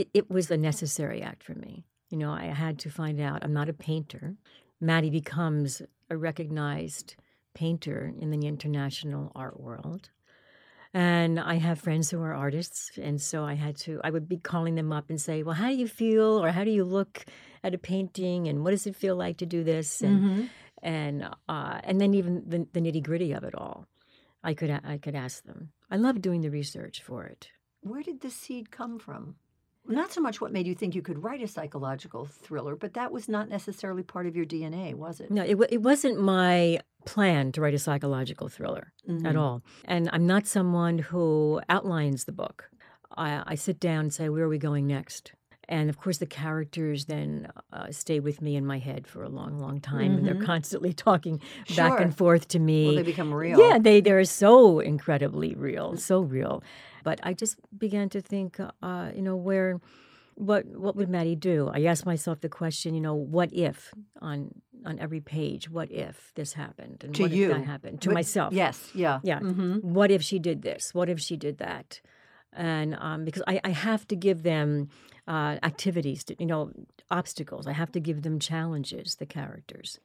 it, 0.00 0.08
it 0.14 0.30
was 0.30 0.50
a 0.50 0.56
necessary 0.56 1.22
act 1.22 1.42
for 1.42 1.54
me. 1.54 1.84
You 2.08 2.18
know, 2.18 2.32
I 2.32 2.46
had 2.46 2.78
to 2.80 2.90
find 2.90 3.20
out 3.20 3.44
I'm 3.44 3.52
not 3.52 3.68
a 3.68 3.74
painter. 3.74 4.36
Maddie 4.80 5.10
becomes 5.10 5.82
a 6.08 6.16
recognized 6.16 7.16
painter 7.54 8.12
in 8.18 8.30
the 8.30 8.46
international 8.46 9.30
art 9.34 9.60
world. 9.60 10.10
And 10.92 11.38
I 11.38 11.54
have 11.54 11.80
friends 11.80 12.10
who 12.10 12.20
are 12.20 12.34
artists. 12.34 12.90
And 13.00 13.20
so 13.22 13.44
I 13.44 13.54
had 13.54 13.76
to, 13.78 14.00
I 14.02 14.10
would 14.10 14.28
be 14.28 14.38
calling 14.38 14.74
them 14.74 14.92
up 14.92 15.08
and 15.08 15.20
say, 15.20 15.42
well, 15.42 15.54
how 15.54 15.68
do 15.68 15.74
you 15.76 15.86
feel? 15.86 16.42
Or 16.42 16.50
how 16.50 16.64
do 16.64 16.70
you 16.70 16.84
look 16.84 17.24
at 17.62 17.74
a 17.74 17.78
painting? 17.78 18.48
And 18.48 18.64
what 18.64 18.72
does 18.72 18.86
it 18.86 18.96
feel 18.96 19.14
like 19.16 19.36
to 19.38 19.46
do 19.46 19.62
this? 19.62 20.00
And, 20.00 20.20
Mm-hmm. 20.20 20.44
and, 20.82 21.28
uh, 21.48 21.80
and 21.84 22.00
then 22.00 22.14
even 22.14 22.42
the, 22.46 22.66
the 22.72 22.80
nitty 22.80 23.02
gritty 23.04 23.32
of 23.32 23.44
it 23.44 23.54
all. 23.54 23.86
I 24.42 24.54
could, 24.54 24.70
I 24.70 24.98
could 24.98 25.14
ask 25.14 25.44
them. 25.44 25.70
I 25.90 25.96
love 25.96 26.20
doing 26.22 26.40
the 26.40 26.50
research 26.50 27.02
for 27.02 27.24
it. 27.24 27.50
Where 27.82 28.02
did 28.02 28.20
the 28.22 28.30
seed 28.30 28.70
come 28.70 28.98
from? 28.98 29.36
Not 29.86 30.12
so 30.12 30.20
much 30.20 30.40
what 30.40 30.52
made 30.52 30.66
you 30.66 30.74
think 30.74 30.94
you 30.94 31.02
could 31.02 31.22
write 31.22 31.42
a 31.42 31.46
psychological 31.48 32.24
thriller, 32.26 32.76
but 32.76 32.94
that 32.94 33.12
was 33.12 33.28
not 33.28 33.48
necessarily 33.48 34.02
part 34.02 34.26
of 34.26 34.36
your 34.36 34.44
DNA, 34.44 34.94
was 34.94 35.20
it? 35.20 35.30
No, 35.30 35.42
it, 35.44 35.56
wa- 35.58 35.66
it 35.70 35.82
wasn't 35.82 36.20
my 36.20 36.80
plan 37.04 37.52
to 37.52 37.60
write 37.60 37.74
a 37.74 37.78
psychological 37.78 38.48
thriller 38.48 38.92
at 39.08 39.34
Mhm. 39.34 39.38
all. 39.38 39.62
And 39.84 40.08
I'm 40.12 40.26
not 40.26 40.46
someone 40.46 40.98
who 40.98 41.60
outlines 41.68 42.24
the 42.24 42.32
book. 42.32 42.70
I, 43.16 43.42
I 43.46 43.54
sit 43.56 43.80
down 43.80 44.00
and 44.00 44.12
say, 44.14 44.28
where 44.28 44.44
are 44.44 44.48
we 44.48 44.58
going 44.58 44.86
next? 44.86 45.32
And 45.68 45.88
of 45.88 45.98
course, 45.98 46.18
the 46.18 46.26
characters 46.26 47.04
then 47.04 47.48
uh, 47.72 47.92
stay 47.92 48.18
with 48.18 48.42
me 48.42 48.56
in 48.56 48.66
my 48.66 48.78
head 48.78 49.06
for 49.06 49.22
a 49.22 49.28
long, 49.28 49.58
long 49.60 49.80
time, 49.80 50.16
and 50.16 50.26
they're 50.26 50.34
constantly 50.34 50.92
talking 51.08 51.40
back 51.76 52.00
and 52.00 52.12
forth 52.16 52.48
to 52.48 52.58
me. 52.58 52.86
Well, 52.86 52.94
they 52.96 53.02
become 53.04 53.32
real. 53.32 53.58
Yeah, 53.60 53.78
they 53.78 54.00
they're 54.00 54.24
so 54.24 54.80
incredibly 54.80 55.54
real, 55.54 55.96
so 55.96 56.20
real. 56.22 56.62
But 57.04 57.20
I 57.22 57.34
just 57.34 57.56
began 57.78 58.08
to 58.10 58.20
think, 58.20 58.58
uh, 58.82 59.10
you 59.14 59.22
know, 59.22 59.36
where, 59.36 59.80
what 60.40 60.66
what 60.66 60.96
would 60.96 61.08
Maddie 61.08 61.36
do? 61.36 61.70
I 61.72 61.84
asked 61.84 62.06
myself 62.06 62.40
the 62.40 62.48
question, 62.48 62.94
you 62.94 63.00
know, 63.00 63.14
what 63.14 63.52
if 63.52 63.92
on 64.20 64.50
on 64.86 64.98
every 64.98 65.20
page, 65.20 65.68
what 65.68 65.90
if 65.92 66.32
this 66.34 66.54
happened, 66.54 67.04
and 67.04 67.14
To 67.14 67.22
what 67.22 67.30
you. 67.30 67.50
if 67.50 67.56
that 67.58 67.64
happened 67.66 68.00
to 68.02 68.10
myself? 68.10 68.52
Yes, 68.52 68.90
yeah. 68.94 69.20
Yeah. 69.22 69.40
Mm-hmm. 69.40 69.92
What 69.94 70.10
if 70.10 70.22
she 70.22 70.38
did 70.38 70.62
this? 70.62 70.94
What 70.94 71.08
if 71.10 71.20
she 71.20 71.36
did 71.36 71.58
that? 71.58 72.00
And 72.52 72.96
um, 72.98 73.24
because 73.24 73.42
I, 73.46 73.60
I 73.62 73.70
have 73.70 74.08
to 74.08 74.16
give 74.16 74.42
them 74.42 74.88
uh, 75.28 75.58
activities, 75.62 76.24
to, 76.24 76.36
you 76.38 76.46
know, 76.46 76.72
obstacles. 77.10 77.66
I 77.66 77.72
have 77.72 77.92
to 77.92 78.00
give 78.00 78.22
them 78.22 78.38
challenges. 78.40 79.16
The 79.16 79.26
characters. 79.26 80.00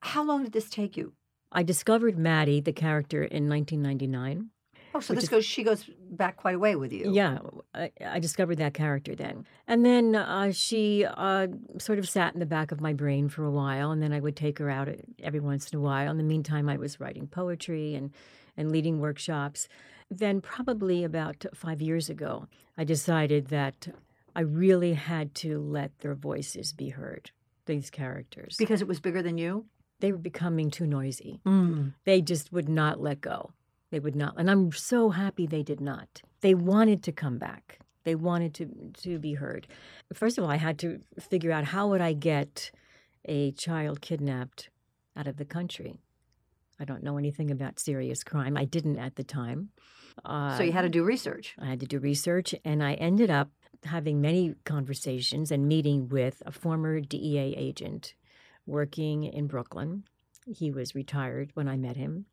How 0.00 0.22
long 0.22 0.44
did 0.44 0.52
this 0.52 0.68
take 0.70 0.96
you? 0.96 1.14
I 1.50 1.62
discovered 1.62 2.18
Maddie, 2.18 2.60
the 2.60 2.74
character, 2.74 3.22
in 3.24 3.48
1999. 3.48 4.50
Oh, 4.94 5.00
so 5.00 5.14
this 5.14 5.24
is- 5.24 5.28
goes. 5.28 5.44
She 5.44 5.62
goes 5.62 5.88
back 6.10 6.36
quite 6.36 6.54
a 6.54 6.58
way 6.58 6.74
with 6.76 6.92
you. 6.92 7.12
Yeah, 7.12 7.38
I, 7.74 7.90
I 8.04 8.18
discovered 8.18 8.56
that 8.56 8.74
character 8.74 9.14
then. 9.14 9.44
And 9.66 9.84
then 9.84 10.14
uh, 10.14 10.50
she 10.52 11.04
uh, 11.04 11.48
sort 11.78 11.98
of 11.98 12.08
sat 12.08 12.32
in 12.34 12.40
the 12.40 12.46
back 12.46 12.72
of 12.72 12.80
my 12.80 12.92
brain 12.92 13.28
for 13.28 13.44
a 13.44 13.50
while, 13.50 13.90
and 13.90 14.02
then 14.02 14.12
I 14.12 14.20
would 14.20 14.36
take 14.36 14.58
her 14.58 14.70
out 14.70 14.88
every 15.22 15.40
once 15.40 15.70
in 15.70 15.78
a 15.78 15.82
while. 15.82 16.10
In 16.10 16.16
the 16.16 16.22
meantime, 16.24 16.68
I 16.68 16.76
was 16.76 16.98
writing 17.00 17.26
poetry 17.26 17.94
and, 17.94 18.10
and 18.56 18.72
leading 18.72 18.98
workshops. 19.00 19.68
Then, 20.10 20.40
probably 20.40 21.04
about 21.04 21.44
five 21.54 21.82
years 21.82 22.08
ago, 22.08 22.46
I 22.78 22.84
decided 22.84 23.48
that 23.48 23.88
I 24.34 24.40
really 24.40 24.94
had 24.94 25.34
to 25.36 25.58
let 25.60 25.98
their 25.98 26.14
voices 26.14 26.72
be 26.72 26.88
heard, 26.90 27.30
these 27.66 27.90
characters. 27.90 28.56
because 28.58 28.80
it 28.80 28.88
was 28.88 29.00
bigger 29.00 29.20
than 29.20 29.36
you. 29.36 29.66
they 30.00 30.12
were 30.12 30.18
becoming 30.18 30.70
too 30.70 30.86
noisy. 30.86 31.40
Mm. 31.44 31.92
They 32.04 32.22
just 32.22 32.52
would 32.52 32.68
not 32.70 33.00
let 33.02 33.20
go. 33.20 33.50
They 33.90 34.00
would 34.00 34.16
not. 34.16 34.34
And 34.36 34.50
I'm 34.50 34.72
so 34.72 35.10
happy 35.10 35.46
they 35.46 35.62
did 35.62 35.80
not. 35.80 36.22
They 36.40 36.54
wanted 36.54 37.02
to 37.04 37.12
come 37.12 37.38
back. 37.38 37.78
They 38.04 38.14
wanted 38.14 38.54
to 38.54 38.66
to 39.02 39.18
be 39.18 39.34
heard. 39.34 39.66
First 40.14 40.38
of 40.38 40.44
all, 40.44 40.50
I 40.50 40.56
had 40.56 40.78
to 40.80 41.00
figure 41.20 41.52
out 41.52 41.64
how 41.64 41.88
would 41.88 42.00
I 42.00 42.12
get 42.12 42.70
a 43.24 43.52
child 43.52 44.00
kidnapped 44.00 44.70
out 45.16 45.26
of 45.26 45.36
the 45.36 45.44
country. 45.44 46.00
I 46.80 46.84
don't 46.84 47.02
know 47.02 47.18
anything 47.18 47.50
about 47.50 47.80
serious 47.80 48.22
crime. 48.22 48.56
I 48.56 48.64
didn't 48.64 48.98
at 48.98 49.16
the 49.16 49.24
time. 49.24 49.70
Uh, 50.24 50.56
so 50.56 50.62
you 50.62 50.72
had 50.72 50.82
to 50.82 50.88
do 50.88 51.04
research. 51.04 51.54
I 51.58 51.66
had 51.66 51.80
to 51.80 51.86
do 51.86 51.98
research, 51.98 52.54
and 52.64 52.82
I 52.82 52.94
ended 52.94 53.30
up 53.30 53.50
having 53.84 54.20
many 54.20 54.54
conversations 54.64 55.50
and 55.50 55.68
meeting 55.68 56.08
with 56.08 56.42
a 56.46 56.52
former 56.52 57.00
DEA 57.00 57.54
agent 57.56 58.14
working 58.66 59.24
in 59.24 59.46
Brooklyn. 59.46 60.04
He 60.46 60.70
was 60.70 60.94
retired 60.94 61.50
when 61.54 61.68
I 61.68 61.76
met 61.76 61.96
him, 61.96 62.26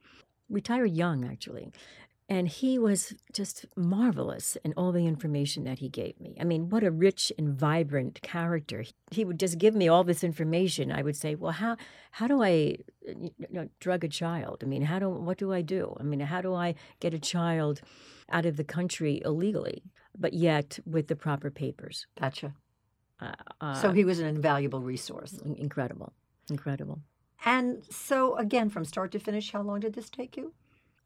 retired 0.49 0.91
young, 0.95 1.25
actually. 1.25 1.71
And 2.27 2.47
he 2.47 2.79
was 2.79 3.13
just 3.33 3.67
marvelous 3.75 4.57
in 4.65 4.73
all 4.75 4.91
the 4.91 5.05
information 5.05 5.63
that 5.65 5.77
he 5.77 5.89
gave 5.89 6.19
me. 6.19 6.35
I 6.41 6.43
mean, 6.43 6.69
what 6.69 6.83
a 6.83 6.89
rich 6.89 7.31
and 7.37 7.53
vibrant 7.53 8.19
character. 8.23 8.83
He 9.11 9.23
would 9.23 9.39
just 9.39 9.59
give 9.59 9.75
me 9.75 9.87
all 9.87 10.03
this 10.03 10.23
information. 10.23 10.91
I 10.91 11.03
would 11.03 11.15
say, 11.15 11.35
"Well, 11.35 11.51
how 11.51 11.77
how 12.11 12.25
do 12.27 12.41
I 12.41 12.77
you 13.05 13.29
know, 13.51 13.69
drug 13.79 14.03
a 14.03 14.07
child? 14.07 14.63
I 14.63 14.65
mean, 14.65 14.81
how 14.81 14.97
do 14.97 15.07
what 15.09 15.37
do 15.37 15.53
I 15.53 15.61
do? 15.61 15.95
I 15.99 16.03
mean, 16.03 16.19
how 16.21 16.41
do 16.41 16.55
I 16.55 16.73
get 16.99 17.13
a 17.13 17.19
child 17.19 17.81
out 18.31 18.47
of 18.47 18.57
the 18.57 18.63
country 18.63 19.21
illegally, 19.23 19.83
but 20.17 20.33
yet 20.33 20.79
with 20.83 21.05
the 21.07 21.15
proper 21.15 21.51
papers?" 21.51 22.07
Gotcha. 22.19 22.55
Uh, 23.19 23.33
uh, 23.61 23.75
So 23.75 23.91
he 23.91 24.03
was 24.03 24.17
an 24.19 24.25
invaluable 24.25 24.81
resource. 24.81 25.37
incredible, 25.57 26.11
incredible. 26.49 27.01
And 27.43 27.83
so, 27.89 28.37
again, 28.37 28.69
from 28.69 28.85
start 28.85 29.11
to 29.11 29.19
finish, 29.19 29.51
how 29.51 29.61
long 29.61 29.79
did 29.81 29.93
this 29.93 30.09
take 30.09 30.37
you? 30.37 30.53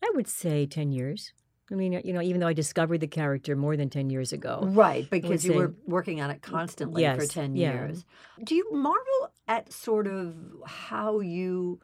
I 0.03 0.11
would 0.15 0.27
say 0.27 0.65
ten 0.65 0.91
years. 0.91 1.33
I 1.71 1.75
mean, 1.75 1.93
you 2.03 2.13
know, 2.13 2.21
even 2.21 2.39
though 2.41 2.47
I 2.47 2.53
discovered 2.53 2.97
the 2.99 3.07
character 3.07 3.55
more 3.55 3.77
than 3.77 3.89
ten 3.89 4.09
years 4.09 4.33
ago, 4.33 4.61
Right, 4.63 5.07
because 5.09 5.45
you 5.45 5.51
say- 5.51 5.57
were 5.57 5.75
working 5.85 6.19
on 6.21 6.31
it 6.31 6.41
constantly 6.41 7.03
for 7.05 7.25
10 7.27 7.55
yeah. 7.55 7.73
years. 7.73 8.05
Do 8.43 8.55
you 8.55 8.71
marvel 8.71 9.31
at 9.47 9.71
sort 9.71 10.07
of 10.07 10.35
how 10.65 11.19
you 11.19 11.79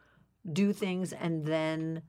do 0.52 0.72
things 0.72 1.12
and 1.12 1.44
then 1.46 2.02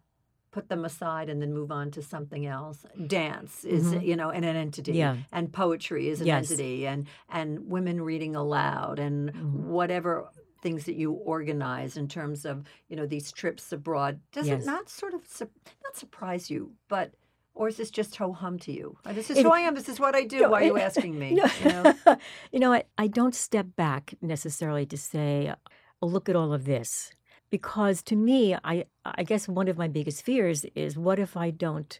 put 0.50 0.69
them 0.69 0.86
aside 0.86 1.30
and 1.30 1.39
then 1.39 1.54
move 1.54 1.71
on 1.71 1.91
to 1.91 2.02
something 2.02 2.47
else? 2.47 2.84
Dance 3.06 3.63
is, 3.63 3.93
Mhm. 3.93 4.04
you 4.08 4.15
know, 4.15 4.30
an, 4.32 4.43
an 4.43 4.56
entity. 4.56 4.93
Yeah. 4.93 5.17
And 5.32 5.54
poetry 5.54 6.10
is 6.10 6.19
an 6.21 6.26
Yes. 6.28 6.50
entity 6.50 6.88
and 6.88 7.06
and 7.30 7.69
women 7.69 8.02
reading 8.02 8.36
aloud 8.36 8.97
and 8.97 9.32
Mhm. 9.32 9.52
whatever 9.65 10.30
things 10.62 10.86
that 10.86 10.96
you 10.96 11.12
organize 11.12 11.98
in 11.98 12.08
terms 12.08 12.46
of, 12.46 12.65
you 12.89 12.96
know, 12.96 13.06
these 13.06 13.32
trips 13.32 13.72
abroad. 13.72 14.20
Does 14.32 14.48
Yes. 14.48 14.63
it 14.63 14.65
not 14.65 14.89
sort 14.89 15.13
of 15.13 15.22
su- 15.28 15.50
not 15.84 15.96
surprise 15.96 16.50
you, 16.50 16.74
but 16.88 17.13
or 17.54 17.67
is 17.67 17.78
this 17.78 17.89
just 17.89 18.15
ho 18.17 18.34
hum 18.34 18.60
to 18.60 18.72
you? 18.72 18.98
Uh, 19.04 19.13
This 19.13 19.32
is 19.32 19.38
It- 19.39 19.43
who 19.46 19.52
I 19.52 19.62
am. 19.62 19.74
This 19.74 19.89
is 19.89 20.00
what 20.00 20.13
I 20.15 20.24
do. 20.26 20.41
No, 20.41 20.50
Why 20.50 20.62
are 20.62 20.65
you 20.65 20.78
asking 20.78 21.17
me? 21.17 21.30
No, 21.41 21.46
You 21.63 21.65
know? 21.74 21.93
you 22.52 22.60
know, 22.60 22.72
I, 22.74 22.84
I 23.00 23.08
don't 23.08 23.34
step 23.34 23.67
back 23.76 24.13
necessarily 24.22 24.86
to 24.86 24.98
say, 24.98 25.54
oh, 26.02 26.08
look 26.08 26.30
at 26.30 26.36
all 26.36 26.54
of 26.54 26.65
this. 26.65 27.12
Because 27.50 28.04
to 28.04 28.15
me, 28.15 28.56
I, 28.63 28.86
I 29.06 29.24
guess 29.24 29.48
one 29.48 29.67
of 29.70 29.78
my 29.78 29.88
biggest 29.88 30.22
fears 30.24 30.65
is 30.76 30.98
what 30.98 31.17
if 31.17 31.36
I 31.36 31.50
don't 31.50 32.00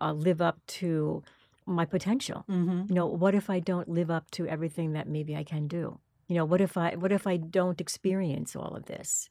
uh, 0.00 0.12
live 0.12 0.40
up 0.40 0.58
to 0.80 1.22
my 1.66 1.84
potential? 1.84 2.44
hmm 2.48 2.82
You 2.88 2.94
know, 2.96 3.06
what 3.06 3.34
if 3.34 3.48
I 3.48 3.60
don't 3.60 3.88
live 3.88 4.10
up 4.10 4.30
to 4.32 4.46
everything 4.48 4.92
that 4.94 5.06
maybe 5.08 5.36
I 5.36 5.44
can 5.44 5.68
do? 5.68 6.00
You 6.28 6.34
know, 6.36 6.44
what 6.44 6.60
if 6.60 6.76
I 6.76 6.96
what 6.96 7.12
if 7.12 7.26
I 7.26 7.36
don't 7.36 7.80
experience 7.80 8.56
all 8.56 8.74
of 8.76 8.86
this? 8.86 9.28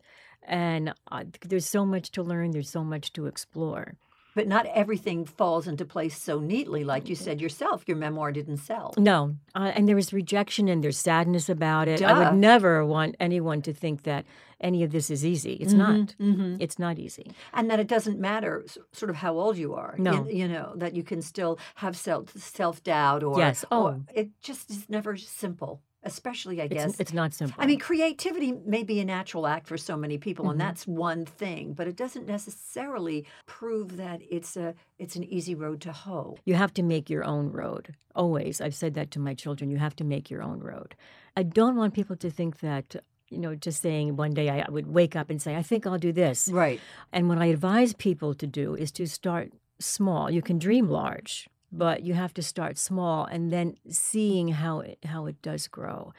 And 0.47 0.93
uh, 1.11 1.23
there's 1.45 1.65
so 1.65 1.85
much 1.85 2.11
to 2.11 2.23
learn. 2.23 2.51
There's 2.51 2.69
so 2.69 2.83
much 2.83 3.11
to 3.13 3.25
explore. 3.25 3.95
But 4.35 4.47
not 4.49 4.65
everything 4.65 5.23
falls 5.25 5.65
into 5.65 5.85
place 5.85 6.21
so 6.21 6.39
neatly, 6.41 6.83
like 6.83 7.07
you 7.07 7.15
said 7.15 7.39
yourself. 7.39 7.85
Your 7.87 7.95
memoir 7.95 8.33
didn't 8.33 8.57
sell. 8.57 8.93
No, 8.97 9.37
uh, 9.55 9.71
and 9.73 9.93
was 9.95 10.11
rejection 10.11 10.67
and 10.67 10.83
there's 10.83 10.97
sadness 10.97 11.47
about 11.47 11.87
it. 11.87 12.03
I 12.03 12.19
would 12.31 12.37
never 12.37 12.85
want 12.85 13.15
anyone 13.17 13.61
to 13.61 13.73
think 13.73 14.03
that 14.03 14.25
any 14.59 14.83
of 14.83 14.91
this 14.91 15.09
is 15.09 15.25
easy. 15.25 15.53
It's 15.53 15.71
not. 15.71 16.15
hmm 16.17 16.57
It's 16.59 16.77
not 16.77 16.99
easy. 16.99 17.31
And 17.53 17.69
that 17.71 17.79
it 17.79 17.87
doesn't 17.87 18.19
matter, 18.19 18.65
sort 18.91 19.09
of 19.09 19.15
how 19.15 19.39
old 19.39 19.57
you 19.57 19.73
are. 19.73 19.95
No. 19.97 20.11
you, 20.27 20.39
you 20.39 20.47
know 20.49 20.73
that 20.75 20.95
you 20.95 21.03
can 21.03 21.21
still 21.21 21.57
have 21.75 21.95
self 21.95 22.33
self 22.37 22.83
doubt, 22.83 23.23
or 23.23 23.39
Yes. 23.39 23.63
or 23.71 23.77
Oh. 23.77 24.01
it 24.13 24.29
just 24.41 24.69
is 24.69 24.89
never 24.89 25.15
simple. 25.15 25.81
Especially, 26.05 26.61
I 26.61 26.67
guess. 26.67 26.91
It's, 26.91 26.99
it's 26.99 27.13
not 27.13 27.33
simple. 27.33 27.61
I 27.61 27.65
mean, 27.65 27.79
creativity 27.79 28.53
may 28.65 28.83
be 28.83 28.99
a 28.99 29.05
natural 29.05 29.47
act 29.47 29.65
for 29.67 29.77
so 29.77 29.97
many 29.97 30.17
people, 30.19 30.45
Mhm. 30.45 30.51
and 30.51 30.61
that's 30.61 30.85
one 30.85 31.25
thing. 31.25 31.73
But 31.73 31.87
it 31.87 31.95
doesn't 31.95 32.27
necessarily 32.27 33.25
prove 33.47 33.97
that 33.97 34.21
it's 34.29 34.55
a 34.55 34.75
it's 34.99 35.15
an 35.15 35.23
easy 35.25 35.55
road 35.55 35.81
to 35.81 35.91
hoe. 35.91 36.37
you 36.45 36.53
have 36.53 36.73
to 36.75 36.83
make 36.83 37.09
your 37.09 37.23
own 37.23 37.51
road. 37.51 37.95
Always. 38.15 38.61
I've 38.61 38.75
said 38.75 38.93
that 38.93 39.11
to 39.11 39.19
my 39.19 39.33
children. 39.33 39.69
You 39.69 39.77
have 39.77 39.95
to 39.97 40.03
make 40.03 40.29
your 40.29 40.41
own 40.41 40.59
road. 40.59 40.95
I 41.35 41.43
don't 41.43 41.75
want 41.75 41.93
people 41.93 42.15
to 42.17 42.29
think 42.29 42.59
that, 42.59 42.95
you 43.29 43.39
know, 43.39 43.55
just 43.55 43.81
saying 43.81 44.15
one 44.15 44.31
day 44.31 44.49
I 44.49 44.69
would 44.69 44.87
wake 44.87 45.15
up 45.17 45.29
and 45.29 45.41
say, 45.41 45.55
I 45.57 45.63
think 45.63 45.85
I'll 45.85 45.97
do 45.97 46.13
this. 46.13 46.47
Right. 46.47 46.79
And 47.11 47.27
what 47.27 47.39
I 47.39 47.47
advise 47.47 47.93
people 47.93 48.33
to 48.35 48.47
do 48.47 48.73
is 48.75 48.91
to 48.93 49.05
start 49.07 49.51
small. 49.79 50.31
You 50.31 50.41
can 50.41 50.57
dream 50.59 50.87
large, 50.87 51.49
but 51.77 52.03
you 52.03 52.13
have 52.13 52.33
to 52.35 52.41
start 52.41 52.77
small 52.77 53.25
and 53.25 53.51
then 53.51 53.75
seeing 53.89 54.49
how 54.49 54.79
it, 54.79 54.99
how 55.05 55.25
it 55.25 55.41
does 55.41 55.67
grow. 55.67 56.13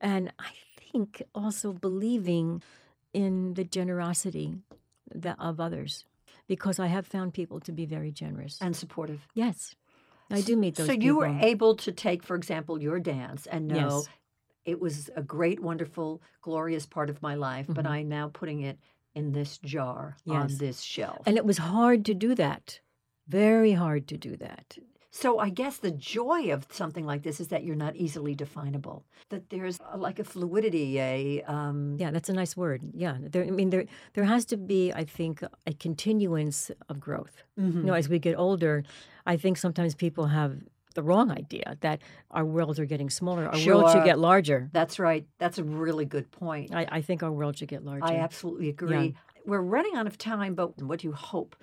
And 0.00 0.32
I 0.38 0.50
think 0.92 1.22
also 1.34 1.72
believing 1.72 2.62
in 3.12 3.54
the 3.54 3.64
generosity 3.64 4.54
that, 5.14 5.36
of 5.38 5.60
others, 5.60 6.04
because 6.46 6.78
I 6.78 6.86
have 6.86 7.06
found 7.06 7.34
people 7.34 7.60
to 7.60 7.72
be 7.72 7.86
very 7.86 8.12
generous. 8.12 8.58
And 8.60 8.74
supportive. 8.76 9.26
yes, 9.34 9.74
I 10.30 10.40
do 10.42 10.56
meet 10.56 10.76
those. 10.76 10.86
So 10.86 10.92
you 10.92 11.16
were 11.16 11.26
able 11.40 11.74
to 11.76 11.90
take, 11.92 12.22
for 12.22 12.36
example, 12.36 12.80
your 12.80 13.00
dance 13.00 13.46
and 13.46 13.66
know 13.68 13.76
Yes. 13.76 14.08
it 14.64 14.80
was 14.80 15.10
a 15.16 15.22
great, 15.22 15.60
wonderful, 15.60 16.22
glorious 16.40 16.86
part 16.86 17.10
of 17.10 17.20
my 17.20 17.34
life, 17.34 17.66
but 17.68 17.84
Mhm. 17.84 17.90
I'm 17.90 18.08
now 18.08 18.28
putting 18.32 18.60
it 18.60 18.78
in 19.14 19.32
this 19.32 19.58
jar 19.58 20.16
on 20.28 20.46
this 20.58 20.80
shelf. 20.82 21.22
and 21.26 21.36
it 21.36 21.44
was 21.44 21.58
hard 21.58 22.04
to 22.06 22.14
do 22.14 22.34
that. 22.36 22.78
Very 23.26 23.72
hard 23.72 24.06
to 24.08 24.16
do 24.16 24.36
that. 24.36 24.78
So 25.10 25.38
I 25.38 25.48
guess 25.50 25.78
the 25.78 25.90
joy 25.90 26.52
of 26.52 26.66
something 26.70 27.04
like 27.04 27.22
this 27.22 27.40
is 27.40 27.48
that 27.48 27.64
you're 27.64 27.76
not 27.76 27.96
easily 27.96 28.34
definable. 28.34 29.04
That 29.30 29.50
there's 29.50 29.78
a, 29.92 29.96
like 29.98 30.18
a 30.18 30.24
fluidity, 30.24 30.98
a 31.00 31.42
um, 31.42 31.96
Yeah, 31.98 32.10
that's 32.12 32.28
a 32.28 32.32
nice 32.32 32.56
word. 32.56 32.80
Yeah, 32.94 33.16
there, 33.20 33.44
I 33.44 33.50
mean, 33.50 33.70
there 33.70 33.86
there 34.14 34.24
has 34.24 34.44
to 34.46 34.56
be, 34.56 34.92
I 34.92 35.04
think, 35.04 35.42
a 35.66 35.72
continuance 35.72 36.70
of 36.88 37.00
growth. 37.00 37.42
mhm. 37.58 37.74
You 37.74 37.82
know, 37.82 37.94
as 37.94 38.08
we 38.08 38.18
get 38.18 38.36
older, 38.38 38.84
I 39.26 39.36
think 39.36 39.58
sometimes 39.58 39.94
people 39.94 40.26
have 40.26 40.52
the 40.94 41.02
wrong 41.02 41.30
idea 41.30 41.76
that 41.80 42.00
our 42.32 42.44
worlds 42.44 42.78
are 42.80 42.86
getting 42.86 43.10
smaller. 43.10 43.44
Our 43.46 43.52
world 43.52 43.60
Sure. 43.60 43.90
should 43.92 44.04
get 44.04 44.18
larger. 44.18 44.68
That's 44.72 44.98
right. 44.98 45.24
That's 45.38 45.58
a 45.58 45.64
really 45.64 46.04
good 46.04 46.30
point. 46.32 46.74
I, 46.74 46.86
I 46.98 47.00
think 47.00 47.22
our 47.22 47.30
world 47.32 47.56
should 47.58 47.68
get 47.68 47.84
larger. 47.84 48.04
I 48.04 48.16
absolutely 48.16 48.68
agree. 48.68 49.14
We're 49.46 49.60
running 49.62 49.94
out 49.96 50.06
of 50.06 50.18
time, 50.18 50.54
but 50.54 50.80
what 50.82 51.00
do 51.00 51.08
you 51.08 51.14
hope 51.14 51.54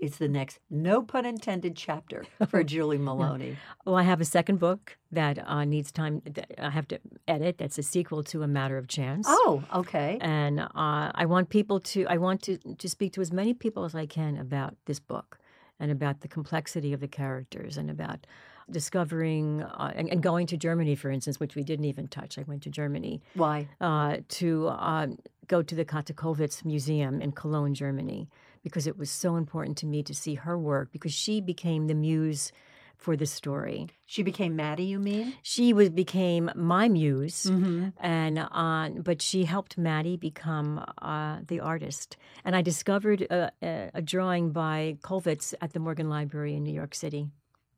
is 0.00 0.18
the 0.18 0.28
next, 0.28 0.58
no 0.70 1.02
pun 1.02 1.24
intended, 1.24 1.76
chapter 1.76 2.24
for 2.48 2.62
Julie 2.72 2.98
Maloney? 2.98 3.56
well, 3.84 3.96
I 3.96 4.02
have 4.02 4.20
a 4.20 4.24
second 4.24 4.58
book 4.58 4.96
that 5.12 5.38
uh, 5.46 5.64
needs 5.64 5.92
time. 5.92 6.22
That 6.24 6.52
I 6.58 6.70
have 6.70 6.88
to 6.88 6.98
edit. 7.28 7.58
That's 7.58 7.78
a 7.78 7.82
sequel 7.82 8.22
to 8.24 8.42
A 8.42 8.48
Matter 8.48 8.76
of 8.78 8.88
Chance. 8.88 9.26
Oh, 9.28 9.64
okay. 9.74 10.18
and 10.20 10.60
uh, 10.60 10.68
I 10.74 11.26
want 11.26 11.48
people 11.48 11.80
to 11.80 12.06
I 12.06 12.16
want 12.16 12.42
to 12.42 12.58
to 12.58 12.88
speak 12.88 13.12
to 13.14 13.20
as 13.20 13.32
many 13.32 13.54
people 13.54 13.84
as 13.84 13.94
I 13.94 14.06
can 14.06 14.36
about 14.38 14.74
this 14.86 15.00
book 15.00 15.38
and 15.78 15.90
about 15.90 16.20
the 16.20 16.28
complexity 16.28 16.92
of 16.92 17.00
the 17.00 17.08
characters 17.08 17.76
and 17.76 17.90
about 17.90 18.26
discovering 18.70 19.62
uh, 19.62 19.92
and, 19.94 20.08
and 20.08 20.22
going 20.22 20.46
to 20.48 20.56
Germany, 20.56 20.94
for 20.96 21.10
instance, 21.10 21.38
which 21.38 21.54
we 21.54 21.62
didn't 21.62 21.84
even 21.84 22.08
touch. 22.08 22.38
I 22.38 22.42
went 22.46 22.62
to 22.64 22.70
Germany 22.70 23.22
Why? 23.34 23.68
uh, 23.80 24.18
to 24.28 24.68
um, 24.70 25.18
go 25.46 25.62
to 25.62 25.74
the 25.74 25.84
Käthe 25.84 26.14
Kollwitz 26.14 26.64
Museum 26.64 27.20
in 27.20 27.32
Cologne, 27.32 27.74
Germany, 27.74 28.28
because 28.66 28.88
it 28.88 28.98
was 28.98 29.10
so 29.12 29.36
important 29.36 29.78
to 29.78 29.86
me 29.86 30.02
to 30.02 30.12
see 30.12 30.34
her 30.34 30.58
work 30.58 30.90
because 30.90 31.12
she 31.12 31.40
became 31.40 31.86
the 31.86 31.94
muse 31.94 32.50
for 32.96 33.14
the 33.16 33.24
story. 33.26 33.86
She 34.06 34.24
became 34.24 34.56
Maddie, 34.56 34.86
you 34.86 34.98
mean? 34.98 35.34
She 35.40 35.72
was 35.72 35.90
became 35.90 36.50
my 36.56 36.88
muse 36.88 37.44
Mm-hmm. 37.46 37.88
and 38.00 38.38
uh, 38.40 38.88
but 39.08 39.22
she 39.22 39.44
helped 39.44 39.78
Maddie 39.78 40.16
become 40.16 40.84
uh, 41.00 41.38
the 41.46 41.60
artist. 41.60 42.16
And 42.44 42.56
I 42.56 42.62
discovered 42.62 43.20
a, 43.22 43.52
a, 43.62 43.90
a 43.94 44.02
drawing 44.02 44.50
by 44.50 44.96
Kollwitz 45.02 45.54
at 45.60 45.72
the 45.72 45.78
Morgan 45.78 46.08
Library 46.08 46.56
in 46.56 46.64
New 46.64 46.74
York 46.74 46.94
City, 46.96 47.28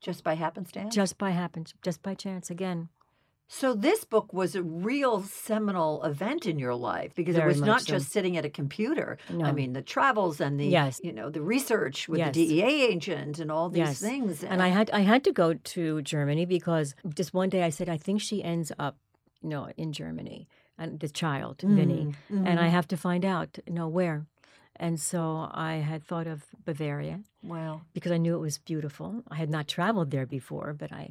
Just 0.00 0.24
by 0.24 0.34
happenstance? 0.36 0.94
just 0.94 1.18
by 1.18 1.30
happen, 1.32 1.66
just 1.82 2.02
by 2.02 2.14
chance 2.14 2.48
again. 2.48 2.88
So 3.50 3.72
this 3.74 4.04
book 4.04 4.32
was 4.34 4.54
a 4.54 4.62
real 4.62 5.22
seminal 5.22 6.04
event 6.04 6.44
in 6.44 6.58
your 6.58 6.74
life 6.74 7.14
because 7.14 7.34
it 7.34 7.44
was 7.46 7.62
not 7.62 7.80
so. 7.80 7.94
just 7.94 8.12
sitting 8.12 8.36
at 8.36 8.44
a 8.44 8.50
computer. 8.50 9.16
No. 9.30 9.46
I 9.46 9.52
mean, 9.52 9.72
the 9.72 9.80
travels 9.80 10.38
and 10.38 10.60
the 10.60 10.66
Yes. 10.66 11.00
you 11.02 11.12
know 11.14 11.30
the 11.30 11.40
research 11.40 12.08
with 12.10 12.18
Yes. 12.18 12.34
the 12.34 12.46
DEA 12.46 12.82
agent 12.92 13.38
and 13.38 13.50
all 13.50 13.70
these 13.70 13.78
Yes. 13.78 14.00
things. 14.00 14.44
And 14.44 14.62
I 14.62 14.68
had 14.68 14.90
I 14.90 15.00
had 15.00 15.24
to 15.24 15.32
go 15.32 15.54
to 15.54 16.02
Germany 16.02 16.44
because 16.44 16.94
just 17.14 17.32
one 17.32 17.48
day 17.48 17.62
I 17.62 17.70
said 17.70 17.88
I 17.88 17.96
think 17.96 18.20
she 18.20 18.44
ends 18.44 18.70
up, 18.78 18.96
you 19.42 19.48
know, 19.48 19.70
in 19.78 19.92
Germany, 19.92 20.46
and 20.76 21.00
the 21.00 21.08
child 21.08 21.62
Vinny, 21.62 22.12
Mm, 22.30 22.46
and 22.48 22.60
I 22.60 22.66
mhm. 22.68 22.70
have 22.76 22.86
to 22.88 22.96
find 22.98 23.24
out, 23.24 23.58
you 23.66 23.72
know, 23.72 23.88
where. 23.88 24.26
And 24.76 25.00
so 25.00 25.48
I 25.52 25.76
had 25.90 26.04
thought 26.04 26.26
of 26.26 26.38
Bavaria. 26.66 27.20
Wow. 27.42 27.80
because 27.94 28.12
I 28.12 28.18
knew 28.18 28.34
it 28.34 28.40
was 28.40 28.58
beautiful. 28.58 29.22
I 29.30 29.36
had 29.36 29.48
not 29.48 29.66
traveled 29.68 30.10
there 30.10 30.26
before, 30.26 30.74
but 30.74 30.92
I, 30.92 31.04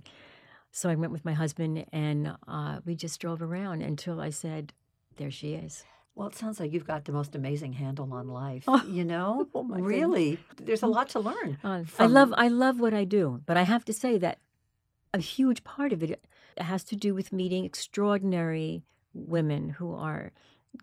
so 0.77 0.89
I 0.89 0.95
went 0.95 1.11
with 1.11 1.25
my 1.25 1.33
husband 1.33 1.85
and 1.91 2.19
uh, 2.47 2.75
we 2.85 2.93
just 2.95 3.19
drove 3.19 3.41
around 3.41 3.81
until 3.81 4.19
I 4.21 4.29
said, 4.29 4.73
"There 5.17 5.31
she 5.31 5.49
is." 5.65 5.83
Well, 6.15 6.27
it 6.29 6.35
sounds 6.35 6.59
like 6.59 6.71
you've 6.73 6.87
got 6.93 7.05
the 7.05 7.11
most 7.11 7.35
amazing 7.35 7.73
handle 7.73 8.11
on 8.13 8.27
life. 8.27 8.63
Oh. 8.67 8.83
You 8.97 9.05
know, 9.05 9.47
Oh, 9.55 9.63
my 9.63 9.77
goodness. 9.77 9.95
really, 9.97 10.39
there's 10.65 10.83
a 10.83 10.87
lot 10.97 11.09
to 11.09 11.19
learn. 11.19 11.57
Uh, 11.63 11.83
I 11.99 12.05
love 12.07 12.33
I 12.45 12.47
love 12.47 12.79
what 12.79 12.93
I 12.93 13.03
do, 13.05 13.41
but 13.45 13.55
I 13.57 13.63
have 13.73 13.83
to 13.85 13.93
say 13.93 14.17
that 14.19 14.37
a 15.13 15.19
huge 15.19 15.63
part 15.63 15.91
of 15.93 16.03
it 16.03 16.25
has 16.57 16.83
to 16.85 16.95
do 16.95 17.13
with 17.15 17.31
meeting 17.31 17.65
extraordinary 17.65 18.83
women 19.13 19.69
who 19.77 19.93
are 19.93 20.31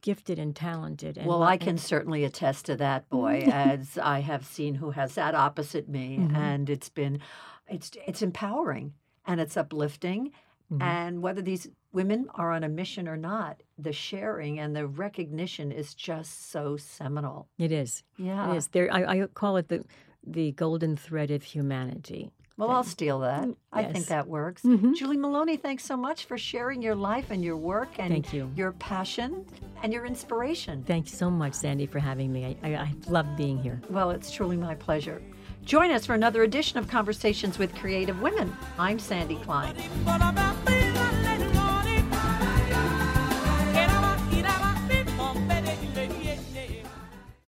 gifted 0.03 0.39
and 0.39 0.55
talented. 0.57 1.17
And 1.19 1.27
Well, 1.29 1.43
I 1.43 1.57
can 1.57 1.71
and- 1.71 1.81
certainly 1.81 2.25
attest 2.25 2.65
to 2.67 2.77
that, 2.77 3.09
boy, 3.21 3.45
as 3.51 3.97
I 3.99 4.21
have 4.21 4.45
seen 4.45 4.75
who 4.77 4.91
has 4.93 5.13
sat 5.13 5.35
opposite 5.35 5.89
me, 5.89 6.19
Mhm. 6.19 6.35
and 6.37 6.71
it's 6.71 6.89
been, 6.89 7.21
it's 7.69 7.91
it's 8.07 8.23
empowering 8.23 8.95
and 9.27 9.41
it's 9.41 9.57
uplifting. 9.57 10.33
Mhm. 10.73 10.83
And 10.83 11.23
whether 11.23 11.43
these 11.43 11.69
women 11.93 12.27
are 12.35 12.51
on 12.53 12.65
a 12.65 12.69
mission 12.69 13.07
or 13.07 13.17
not, 13.17 13.63
the 13.79 13.93
sharing 13.93 14.59
and 14.59 14.75
the 14.75 14.87
recognition 14.87 15.71
is 15.71 15.95
just 15.95 16.51
so 16.51 16.77
seminal. 16.77 17.49
It 17.59 17.71
is. 17.71 18.03
Yeah. 18.17 18.53
It 18.53 18.57
is. 18.57 18.69
There. 18.69 18.93
I, 18.93 19.23
I 19.23 19.27
call 19.27 19.57
it 19.57 19.69
the 19.69 19.85
the 20.27 20.53
golden 20.53 20.97
thread 20.97 21.31
of 21.31 21.43
humanity. 21.43 22.31
Well, 22.57 22.71
I'll 22.71 22.85
steal 22.85 23.19
that. 23.19 23.49
I 23.73 23.85
think 23.85 24.07
that 24.07 24.27
works. 24.29 24.63
Mhm. 24.63 24.95
Julie 24.95 25.17
Maloney, 25.19 25.57
thanks 25.59 25.85
so 25.85 25.97
much 25.99 26.25
for 26.25 26.39
sharing 26.39 26.81
your 26.81 26.95
life 26.95 27.31
and 27.31 27.45
your 27.45 27.57
work 27.59 27.99
and 27.99 28.11
Thank 28.11 28.33
you. 28.33 28.51
your 28.55 28.73
passion 28.73 29.45
and 29.83 29.93
your 29.93 30.07
inspiration. 30.07 30.83
Thank 30.85 31.11
you 31.11 31.17
so 31.17 31.31
much, 31.31 31.53
Sandy, 31.55 31.85
for 31.87 31.99
having 31.99 32.33
me. 32.33 32.57
I, 32.63 32.69
I, 32.71 32.75
I 32.77 32.95
love 33.09 33.27
being 33.37 33.59
here. 33.59 33.83
Well, 33.91 34.11
it's 34.13 34.31
truly 34.31 34.57
my 34.57 34.77
pleasure. 34.77 35.21
Join 35.65 35.91
us 35.91 36.05
for 36.05 36.15
another 36.15 36.43
edition 36.43 36.79
of 36.79 36.89
Conversations 36.89 37.59
with 37.59 37.75
Creative 37.75 38.21
Women. 38.21 38.55
I'm 38.79 38.99
Sandy 38.99 39.37
Klein. 39.37 39.75